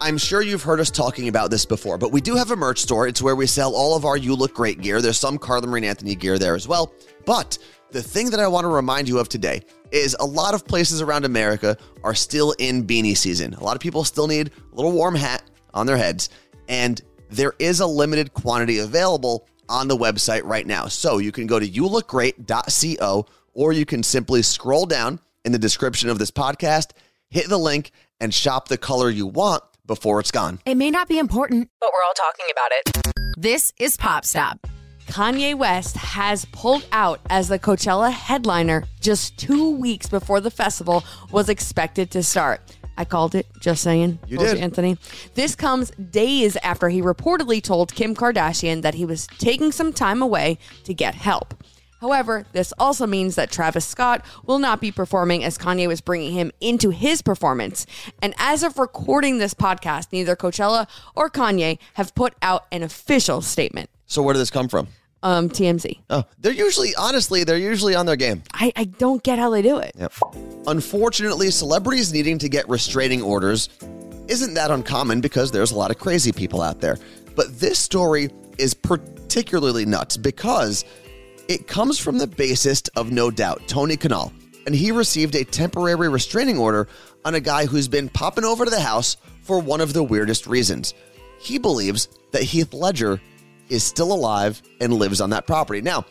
I'm 0.00 0.16
sure 0.16 0.40
you've 0.40 0.62
heard 0.62 0.78
us 0.78 0.90
talking 0.90 1.26
about 1.26 1.50
this 1.50 1.66
before, 1.66 1.98
but 1.98 2.12
we 2.12 2.20
do 2.20 2.36
have 2.36 2.52
a 2.52 2.56
merch 2.56 2.78
store. 2.78 3.08
It's 3.08 3.20
where 3.20 3.34
we 3.34 3.46
sell 3.46 3.74
all 3.74 3.96
of 3.96 4.04
our 4.04 4.16
You 4.16 4.36
Look 4.36 4.54
Great 4.54 4.80
gear. 4.80 5.02
There's 5.02 5.18
some 5.18 5.38
Carla 5.38 5.66
Marie 5.66 5.80
and 5.80 5.86
Anthony 5.86 6.14
gear 6.14 6.38
there 6.38 6.54
as 6.54 6.68
well. 6.68 6.94
But 7.26 7.58
the 7.90 8.02
thing 8.02 8.30
that 8.30 8.38
I 8.38 8.46
want 8.46 8.64
to 8.64 8.68
remind 8.68 9.08
you 9.08 9.18
of 9.18 9.28
today 9.28 9.62
is 9.90 10.16
a 10.20 10.24
lot 10.24 10.54
of 10.54 10.64
places 10.64 11.02
around 11.02 11.24
America 11.24 11.76
are 12.04 12.14
still 12.14 12.52
in 12.58 12.86
beanie 12.86 13.16
season. 13.16 13.54
A 13.54 13.64
lot 13.64 13.74
of 13.74 13.80
people 13.80 14.04
still 14.04 14.28
need 14.28 14.50
a 14.72 14.76
little 14.76 14.92
warm 14.92 15.16
hat 15.16 15.42
on 15.74 15.86
their 15.86 15.96
heads, 15.96 16.30
and 16.68 17.02
there 17.30 17.54
is 17.58 17.80
a 17.80 17.86
limited 17.86 18.34
quantity 18.34 18.78
available 18.78 19.46
on 19.68 19.88
the 19.88 19.96
website 19.96 20.42
right 20.44 20.66
now. 20.66 20.86
So 20.86 21.18
you 21.18 21.32
can 21.32 21.46
go 21.46 21.58
to 21.58 21.66
youlookgreat.co 21.66 23.26
or 23.54 23.72
you 23.72 23.84
can 23.84 24.02
simply 24.02 24.42
scroll 24.42 24.86
down 24.86 25.20
in 25.44 25.52
the 25.52 25.58
description 25.58 26.08
of 26.08 26.18
this 26.18 26.30
podcast, 26.30 26.92
hit 27.28 27.48
the 27.48 27.58
link, 27.58 27.90
and 28.20 28.32
shop 28.32 28.68
the 28.68 28.78
color 28.78 29.10
you 29.10 29.26
want 29.26 29.62
before 29.86 30.20
it's 30.20 30.30
gone. 30.30 30.60
It 30.64 30.76
may 30.76 30.90
not 30.90 31.08
be 31.08 31.18
important, 31.18 31.70
but 31.80 31.90
we're 31.92 32.06
all 32.06 32.14
talking 32.14 32.46
about 32.52 32.70
it. 32.72 33.34
This 33.36 33.72
is 33.78 33.96
Pop 33.96 34.24
Stop. 34.24 34.66
Kanye 35.08 35.56
West 35.56 35.96
has 35.96 36.44
pulled 36.46 36.86
out 36.92 37.20
as 37.30 37.48
the 37.48 37.58
Coachella 37.58 38.12
headliner 38.12 38.84
just 39.00 39.38
two 39.38 39.70
weeks 39.70 40.06
before 40.06 40.40
the 40.40 40.50
festival 40.50 41.02
was 41.32 41.48
expected 41.48 42.10
to 42.10 42.22
start. 42.22 42.60
I 42.98 43.06
called 43.06 43.34
it, 43.34 43.46
just 43.58 43.82
saying. 43.82 44.18
You 44.26 44.36
did. 44.36 44.58
Anthony. 44.58 44.98
This 45.34 45.54
comes 45.54 45.90
days 45.92 46.56
after 46.62 46.90
he 46.90 47.00
reportedly 47.00 47.62
told 47.62 47.94
Kim 47.94 48.14
Kardashian 48.14 48.82
that 48.82 48.94
he 48.94 49.06
was 49.06 49.26
taking 49.38 49.72
some 49.72 49.94
time 49.94 50.20
away 50.20 50.58
to 50.84 50.92
get 50.92 51.14
help. 51.14 51.54
However, 52.00 52.44
this 52.52 52.72
also 52.78 53.06
means 53.06 53.34
that 53.36 53.50
Travis 53.50 53.86
Scott 53.86 54.24
will 54.44 54.58
not 54.58 54.80
be 54.80 54.92
performing 54.92 55.42
as 55.42 55.56
Kanye 55.56 55.88
was 55.88 56.00
bringing 56.00 56.32
him 56.32 56.52
into 56.60 56.90
his 56.90 57.22
performance. 57.22 57.86
And 58.20 58.34
as 58.38 58.62
of 58.62 58.78
recording 58.78 59.38
this 59.38 59.54
podcast, 59.54 60.12
neither 60.12 60.36
Coachella 60.36 60.86
or 61.16 61.30
Kanye 61.30 61.78
have 61.94 62.14
put 62.14 62.34
out 62.42 62.66
an 62.70 62.82
official 62.82 63.40
statement. 63.40 63.88
So 64.08 64.22
where 64.22 64.32
did 64.32 64.40
this 64.40 64.50
come 64.50 64.68
from? 64.68 64.88
Um, 65.22 65.50
TMZ. 65.50 66.00
Oh, 66.10 66.24
they're 66.38 66.52
usually, 66.52 66.94
honestly, 66.96 67.44
they're 67.44 67.58
usually 67.58 67.94
on 67.94 68.06
their 68.06 68.16
game. 68.16 68.42
I, 68.54 68.72
I 68.74 68.84
don't 68.84 69.22
get 69.22 69.38
how 69.38 69.50
they 69.50 69.62
do 69.62 69.78
it. 69.78 69.92
Yep. 69.98 70.12
Unfortunately, 70.66 71.50
celebrities 71.50 72.12
needing 72.12 72.38
to 72.38 72.48
get 72.48 72.68
restraining 72.68 73.22
orders 73.22 73.68
isn't 74.28 74.54
that 74.54 74.70
uncommon 74.70 75.20
because 75.20 75.50
there's 75.50 75.72
a 75.72 75.76
lot 75.76 75.90
of 75.90 75.98
crazy 75.98 76.32
people 76.32 76.62
out 76.62 76.80
there. 76.80 76.98
But 77.34 77.58
this 77.58 77.78
story 77.78 78.30
is 78.58 78.74
particularly 78.74 79.84
nuts 79.84 80.16
because 80.16 80.84
it 81.48 81.66
comes 81.66 81.98
from 81.98 82.18
the 82.18 82.26
bassist 82.26 82.88
of 82.96 83.10
No 83.10 83.30
Doubt, 83.30 83.62
Tony 83.66 83.96
Kanal, 83.96 84.32
and 84.66 84.74
he 84.74 84.92
received 84.92 85.34
a 85.34 85.44
temporary 85.44 86.08
restraining 86.08 86.58
order 86.58 86.88
on 87.24 87.34
a 87.34 87.40
guy 87.40 87.66
who's 87.66 87.88
been 87.88 88.08
popping 88.08 88.44
over 88.44 88.64
to 88.64 88.70
the 88.70 88.80
house 88.80 89.16
for 89.42 89.58
one 89.58 89.80
of 89.80 89.92
the 89.92 90.02
weirdest 90.04 90.46
reasons. 90.46 90.94
He 91.40 91.58
believes 91.58 92.08
that 92.32 92.42
Heath 92.42 92.72
Ledger 92.72 93.20
is 93.70 93.84
still 93.84 94.12
alive 94.12 94.62
and 94.80 94.94
lives 94.94 95.20
on 95.20 95.30
that 95.30 95.46
property. 95.46 95.80
Now, 95.80 96.04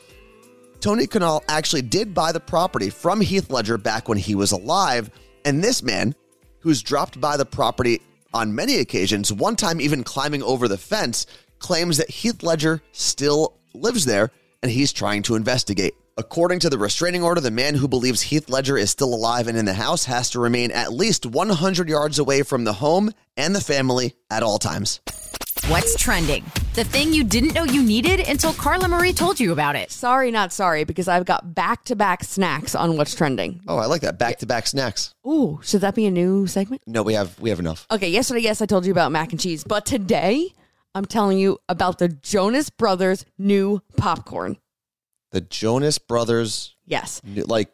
Tony 0.80 1.08
Kanal 1.08 1.44
actually 1.48 1.82
did 1.82 2.14
buy 2.14 2.32
the 2.32 2.40
property 2.40 2.90
from 2.90 3.20
Heath 3.22 3.50
Ledger 3.50 3.78
back 3.78 4.08
when 4.08 4.18
he 4.18 4.36
was 4.36 4.52
alive, 4.52 5.10
and 5.44 5.64
this 5.64 5.82
man, 5.82 6.14
who's 6.60 6.84
dropped 6.84 7.20
by 7.20 7.38
the 7.38 7.46
property 7.46 8.02
on 8.34 8.54
many 8.54 8.80
occasions, 8.80 9.34
one 9.34 9.56
time 9.56 9.82
even 9.82 10.04
climbing 10.04 10.44
over 10.44 10.68
the 10.68 10.78
fence, 10.78 11.26
claims 11.60 11.98
that 11.98 12.10
Heath 12.10 12.44
Ledger 12.44 12.82
still 12.92 13.58
lives 13.74 14.06
there 14.06 14.32
and 14.62 14.72
he's 14.72 14.94
trying 14.94 15.24
to 15.24 15.36
investigate. 15.36 15.94
According 16.18 16.60
to 16.60 16.70
the 16.70 16.78
restraining 16.80 17.24
order, 17.24 17.42
the 17.42 17.52
man 17.52 17.76
who 17.76 17.88
believes 17.88 18.22
Heath 18.22 18.50
Ledger 18.50 18.78
is 18.78 18.90
still 18.90 19.14
alive 19.14 19.48
and 19.48 19.58
in 19.58 19.66
the 19.66 19.74
house 19.74 20.06
has 20.06 20.32
to 20.32 20.40
remain 20.40 20.72
at 20.72 20.92
least 20.92 21.26
100 21.26 21.88
yards 21.88 22.18
away 22.18 22.42
from 22.42 22.64
the 22.64 22.74
home 22.74 23.12
and 23.38 23.56
the 23.56 23.62
family 23.62 24.16
at 24.32 24.42
all 24.42 24.58
times. 24.58 25.00
What's 25.68 25.96
trending? 25.96 26.44
The 26.78 26.84
thing 26.84 27.12
you 27.12 27.24
didn't 27.24 27.56
know 27.56 27.64
you 27.64 27.82
needed 27.82 28.20
until 28.30 28.54
Carla 28.54 28.88
Marie 28.88 29.12
told 29.12 29.40
you 29.40 29.52
about 29.52 29.76
it. 29.76 29.90
Sorry, 29.90 30.30
not 30.30 30.54
sorry, 30.54 30.84
because 30.84 31.08
I've 31.08 31.26
got 31.26 31.56
back 31.56 31.84
to 31.86 31.96
back 31.96 32.24
snacks 32.24 32.76
on 32.76 32.98
what's 32.98 33.16
trending. 33.16 33.62
Oh, 33.68 33.78
I 33.78 33.88
like 33.88 34.02
that. 34.02 34.20
Back 34.20 34.38
to 34.38 34.46
back 34.46 34.68
snacks. 34.68 35.12
Ooh, 35.26 35.60
should 35.64 35.82
that 35.82 35.96
be 35.96 36.06
a 36.06 36.12
new 36.12 36.46
segment? 36.46 36.84
No, 36.86 37.02
we 37.02 37.16
have 37.16 37.40
we 37.40 37.50
have 37.50 37.58
enough. 37.60 37.88
Okay, 37.90 38.10
yesterday, 38.10 38.42
yes, 38.42 38.62
I 38.62 38.68
told 38.68 38.86
you 38.86 38.92
about 38.92 39.12
mac 39.12 39.32
and 39.32 39.40
cheese, 39.42 39.64
but 39.64 39.88
today 39.88 40.54
I'm 40.94 41.06
telling 41.06 41.40
you 41.40 41.58
about 41.68 41.98
the 41.98 42.10
Jonas 42.10 42.70
Brothers 42.70 43.26
new 43.40 43.82
popcorn. 43.98 44.58
The 45.32 45.42
Jonas 45.42 45.98
Brothers 45.98 46.76
Yes. 46.86 47.22
like 47.26 47.72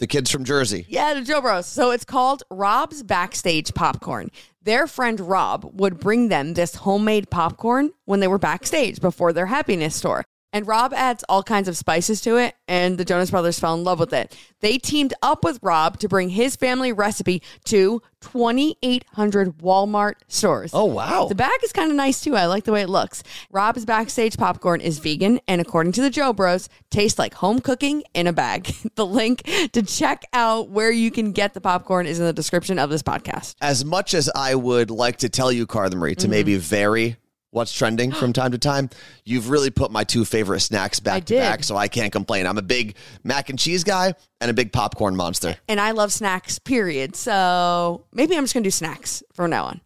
the 0.00 0.06
kids 0.06 0.30
from 0.30 0.44
Jersey. 0.44 0.84
Yeah, 0.90 1.14
the 1.14 1.22
Jo 1.22 1.40
Bros. 1.40 1.64
So 1.64 1.92
it's 1.92 2.04
called 2.04 2.42
Rob's 2.50 3.02
Backstage 3.02 3.72
Popcorn. 3.72 4.30
Their 4.68 4.86
friend 4.86 5.18
Rob 5.18 5.80
would 5.80 5.98
bring 5.98 6.28
them 6.28 6.52
this 6.52 6.74
homemade 6.74 7.30
popcorn 7.30 7.92
when 8.04 8.20
they 8.20 8.28
were 8.28 8.38
backstage 8.38 9.00
before 9.00 9.32
their 9.32 9.46
happiness 9.46 9.98
tour. 9.98 10.26
And 10.52 10.66
Rob 10.66 10.94
adds 10.94 11.24
all 11.28 11.42
kinds 11.42 11.68
of 11.68 11.76
spices 11.76 12.22
to 12.22 12.36
it, 12.38 12.54
and 12.66 12.96
the 12.96 13.04
Jonas 13.04 13.30
Brothers 13.30 13.60
fell 13.60 13.74
in 13.74 13.84
love 13.84 13.98
with 14.00 14.14
it. 14.14 14.34
They 14.60 14.78
teamed 14.78 15.12
up 15.22 15.44
with 15.44 15.58
Rob 15.62 15.98
to 15.98 16.08
bring 16.08 16.30
his 16.30 16.56
family 16.56 16.90
recipe 16.90 17.42
to 17.66 18.00
2,800 18.22 19.58
Walmart 19.58 20.14
stores. 20.26 20.70
Oh 20.72 20.86
wow. 20.86 21.26
The 21.28 21.34
bag 21.34 21.58
is 21.62 21.72
kind 21.72 21.90
of 21.90 21.96
nice 21.96 22.20
too. 22.22 22.34
I 22.34 22.46
like 22.46 22.64
the 22.64 22.72
way 22.72 22.82
it 22.82 22.88
looks. 22.88 23.22
Rob's 23.50 23.84
backstage 23.84 24.36
popcorn 24.36 24.80
is 24.80 24.98
vegan 24.98 25.38
and 25.46 25.60
according 25.60 25.92
to 25.92 26.02
the 26.02 26.10
Jo 26.10 26.32
Bros, 26.32 26.68
tastes 26.90 27.18
like 27.18 27.34
home 27.34 27.60
cooking 27.60 28.02
in 28.14 28.26
a 28.26 28.32
bag. 28.32 28.74
the 28.96 29.06
link 29.06 29.42
to 29.72 29.82
check 29.82 30.24
out 30.32 30.70
where 30.70 30.90
you 30.90 31.10
can 31.10 31.32
get 31.32 31.54
the 31.54 31.60
popcorn 31.60 32.06
is 32.06 32.18
in 32.18 32.24
the 32.26 32.32
description 32.32 32.78
of 32.78 32.90
this 32.90 33.02
podcast. 33.02 33.54
as 33.60 33.84
much 33.84 34.14
as 34.14 34.30
I 34.34 34.54
would 34.54 34.90
like 34.90 35.18
to 35.18 35.28
tell 35.28 35.52
you, 35.52 35.66
Carla 35.66 35.94
Marie, 35.96 36.14
to 36.16 36.28
maybe 36.28 36.52
Mm-hmm. 36.54 36.60
vary 36.60 37.16
what's 37.50 37.72
trending 37.72 38.12
from 38.12 38.32
time 38.34 38.52
to 38.52 38.58
time, 38.58 38.90
you've 39.24 39.50
really 39.50 39.70
put 39.70 39.90
my 39.90 40.04
two 40.04 40.24
favorite 40.24 40.60
snacks 40.60 41.00
back 41.00 41.14
I 41.14 41.20
to 41.20 41.26
did. 41.26 41.40
back, 41.40 41.64
so 41.64 41.76
I 41.76 41.88
can't 41.88 42.12
complain. 42.12 42.46
I'm 42.46 42.58
a 42.58 42.62
big 42.62 42.96
mac 43.24 43.48
and 43.50 43.58
cheese 43.58 43.84
guy 43.84 44.14
and 44.40 44.50
a 44.50 44.54
big 44.54 44.72
popcorn 44.72 45.16
monster. 45.16 45.56
And 45.68 45.80
I 45.80 45.92
love 45.92 46.12
snacks, 46.12 46.58
period. 46.58 47.16
So 47.16 48.04
maybe 48.12 48.36
I'm 48.36 48.44
just 48.44 48.54
going 48.54 48.62
to 48.64 48.66
do 48.66 48.72
snacks 48.72 49.22
from 49.34 49.50
now 49.50 49.64
on. 49.66 49.80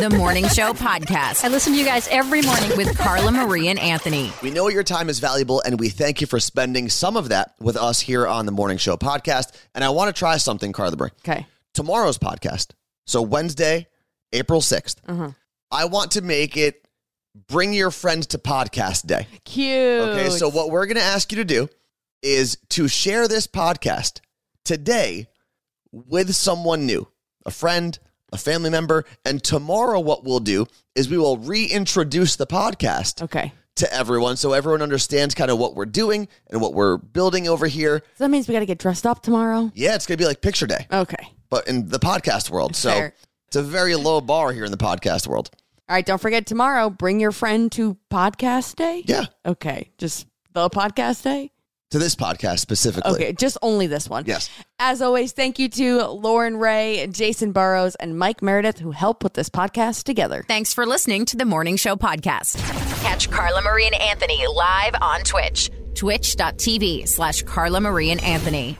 The 0.00 0.08
Morning 0.16 0.48
Show 0.48 0.72
Podcast. 0.72 1.44
I 1.44 1.48
listen 1.48 1.74
to 1.74 1.78
you 1.78 1.84
guys 1.84 2.08
every 2.08 2.40
morning. 2.40 2.74
with 2.76 2.96
Carla 2.96 3.30
Marie 3.32 3.68
and 3.68 3.78
Anthony. 3.78 4.32
We 4.42 4.50
know 4.50 4.68
your 4.68 4.82
time 4.82 5.10
is 5.10 5.18
valuable, 5.18 5.60
and 5.60 5.78
we 5.78 5.90
thank 5.90 6.22
you 6.22 6.26
for 6.26 6.40
spending 6.40 6.88
some 6.88 7.16
of 7.18 7.28
that 7.28 7.54
with 7.60 7.76
us 7.76 8.00
here 8.00 8.26
on 8.26 8.46
the 8.46 8.52
Morning 8.52 8.78
Show 8.78 8.96
podcast. 8.96 9.54
And 9.74 9.84
I 9.84 9.90
want 9.90 10.14
to 10.14 10.18
try 10.18 10.38
something, 10.38 10.72
Carla 10.72 10.96
Marie. 10.96 11.10
Okay. 11.28 11.46
Tomorrow's 11.74 12.16
podcast, 12.18 12.68
so 13.06 13.20
Wednesday, 13.20 13.88
April 14.32 14.60
6th, 14.60 14.96
Uh-huh. 15.06 15.30
I 15.70 15.84
want 15.84 16.12
to 16.12 16.22
make 16.22 16.56
it 16.56 16.86
bring 17.48 17.72
your 17.72 17.90
friends 17.90 18.26
to 18.28 18.38
podcast 18.38 19.06
day. 19.06 19.26
Cute. 19.44 20.00
Okay, 20.08 20.28
so 20.30 20.48
what 20.50 20.70
we're 20.70 20.86
going 20.86 20.96
to 20.96 21.02
ask 21.02 21.30
you 21.30 21.36
to 21.36 21.44
do 21.44 21.68
is 22.22 22.58
to 22.70 22.88
share 22.88 23.28
this 23.28 23.46
podcast 23.46 24.20
today 24.64 25.28
with 25.92 26.34
someone 26.34 26.86
new, 26.86 27.08
a 27.46 27.50
friend, 27.50 27.98
a 28.32 28.36
family 28.38 28.70
member, 28.70 29.04
and 29.24 29.42
tomorrow 29.42 30.00
what 30.00 30.24
we'll 30.24 30.40
do 30.40 30.66
is 30.94 31.08
we 31.08 31.18
will 31.18 31.36
reintroduce 31.38 32.36
the 32.36 32.46
podcast 32.46 33.22
Okay. 33.22 33.52
to 33.76 33.92
everyone 33.92 34.36
so 34.36 34.52
everyone 34.52 34.82
understands 34.82 35.34
kind 35.34 35.50
of 35.50 35.58
what 35.58 35.74
we're 35.74 35.86
doing 35.86 36.28
and 36.50 36.60
what 36.60 36.74
we're 36.74 36.96
building 36.96 37.48
over 37.48 37.66
here. 37.68 38.02
So 38.16 38.24
that 38.24 38.30
means 38.30 38.48
we 38.48 38.52
got 38.54 38.60
to 38.60 38.66
get 38.66 38.78
dressed 38.78 39.06
up 39.06 39.22
tomorrow. 39.22 39.70
Yeah, 39.74 39.94
it's 39.94 40.06
going 40.06 40.18
to 40.18 40.22
be 40.22 40.26
like 40.26 40.40
picture 40.42 40.66
day, 40.66 40.86
Okay. 40.92 41.28
but 41.48 41.66
in 41.68 41.88
the 41.88 41.98
podcast 42.00 42.50
world. 42.50 42.74
So 42.76 42.90
Fair. 42.90 43.14
it's 43.46 43.56
a 43.56 43.62
very 43.62 43.94
low 43.96 44.20
bar 44.20 44.52
here 44.52 44.64
in 44.64 44.72
the 44.72 44.76
podcast 44.76 45.26
world. 45.26 45.50
All 45.90 45.94
right. 45.96 46.06
Don't 46.06 46.20
forget 46.20 46.46
tomorrow. 46.46 46.88
Bring 46.88 47.18
your 47.18 47.32
friend 47.32 47.70
to 47.72 47.96
podcast 48.12 48.76
day. 48.76 49.02
Yeah, 49.06 49.26
Okay. 49.44 49.90
Just 49.98 50.28
the 50.52 50.70
podcast 50.70 51.24
day. 51.24 51.50
to 51.90 51.98
this 51.98 52.14
podcast 52.14 52.60
specifically. 52.60 53.10
Okay. 53.14 53.32
Just 53.32 53.58
only 53.60 53.88
this 53.88 54.08
one. 54.08 54.22
Yes. 54.24 54.48
As 54.78 55.02
always, 55.02 55.32
thank 55.32 55.58
you 55.58 55.68
to 55.70 56.06
Lauren 56.06 56.56
Ray, 56.58 57.08
Jason 57.10 57.50
Burrows, 57.50 57.96
and 57.96 58.16
Mike 58.16 58.40
Meredith 58.40 58.78
who 58.78 58.92
helped 58.92 59.18
put 59.20 59.34
this 59.34 59.50
podcast 59.50 60.04
together. 60.04 60.44
Thanks 60.46 60.72
for 60.72 60.86
listening 60.86 61.24
to 61.24 61.36
the 61.36 61.44
Morning 61.44 61.74
Show 61.76 61.96
podcast. 61.96 62.56
Catch 63.02 63.28
Carla 63.28 63.60
Marie 63.62 63.86
and 63.86 64.00
Anthony 64.00 64.46
live 64.46 64.94
on 65.02 65.22
Twitch, 65.22 65.70
twitch.tv 65.96 67.08
slash 67.08 67.42
Carla 67.42 67.80
Marie 67.80 68.10
and 68.10 68.22
Anthony. 68.22 68.78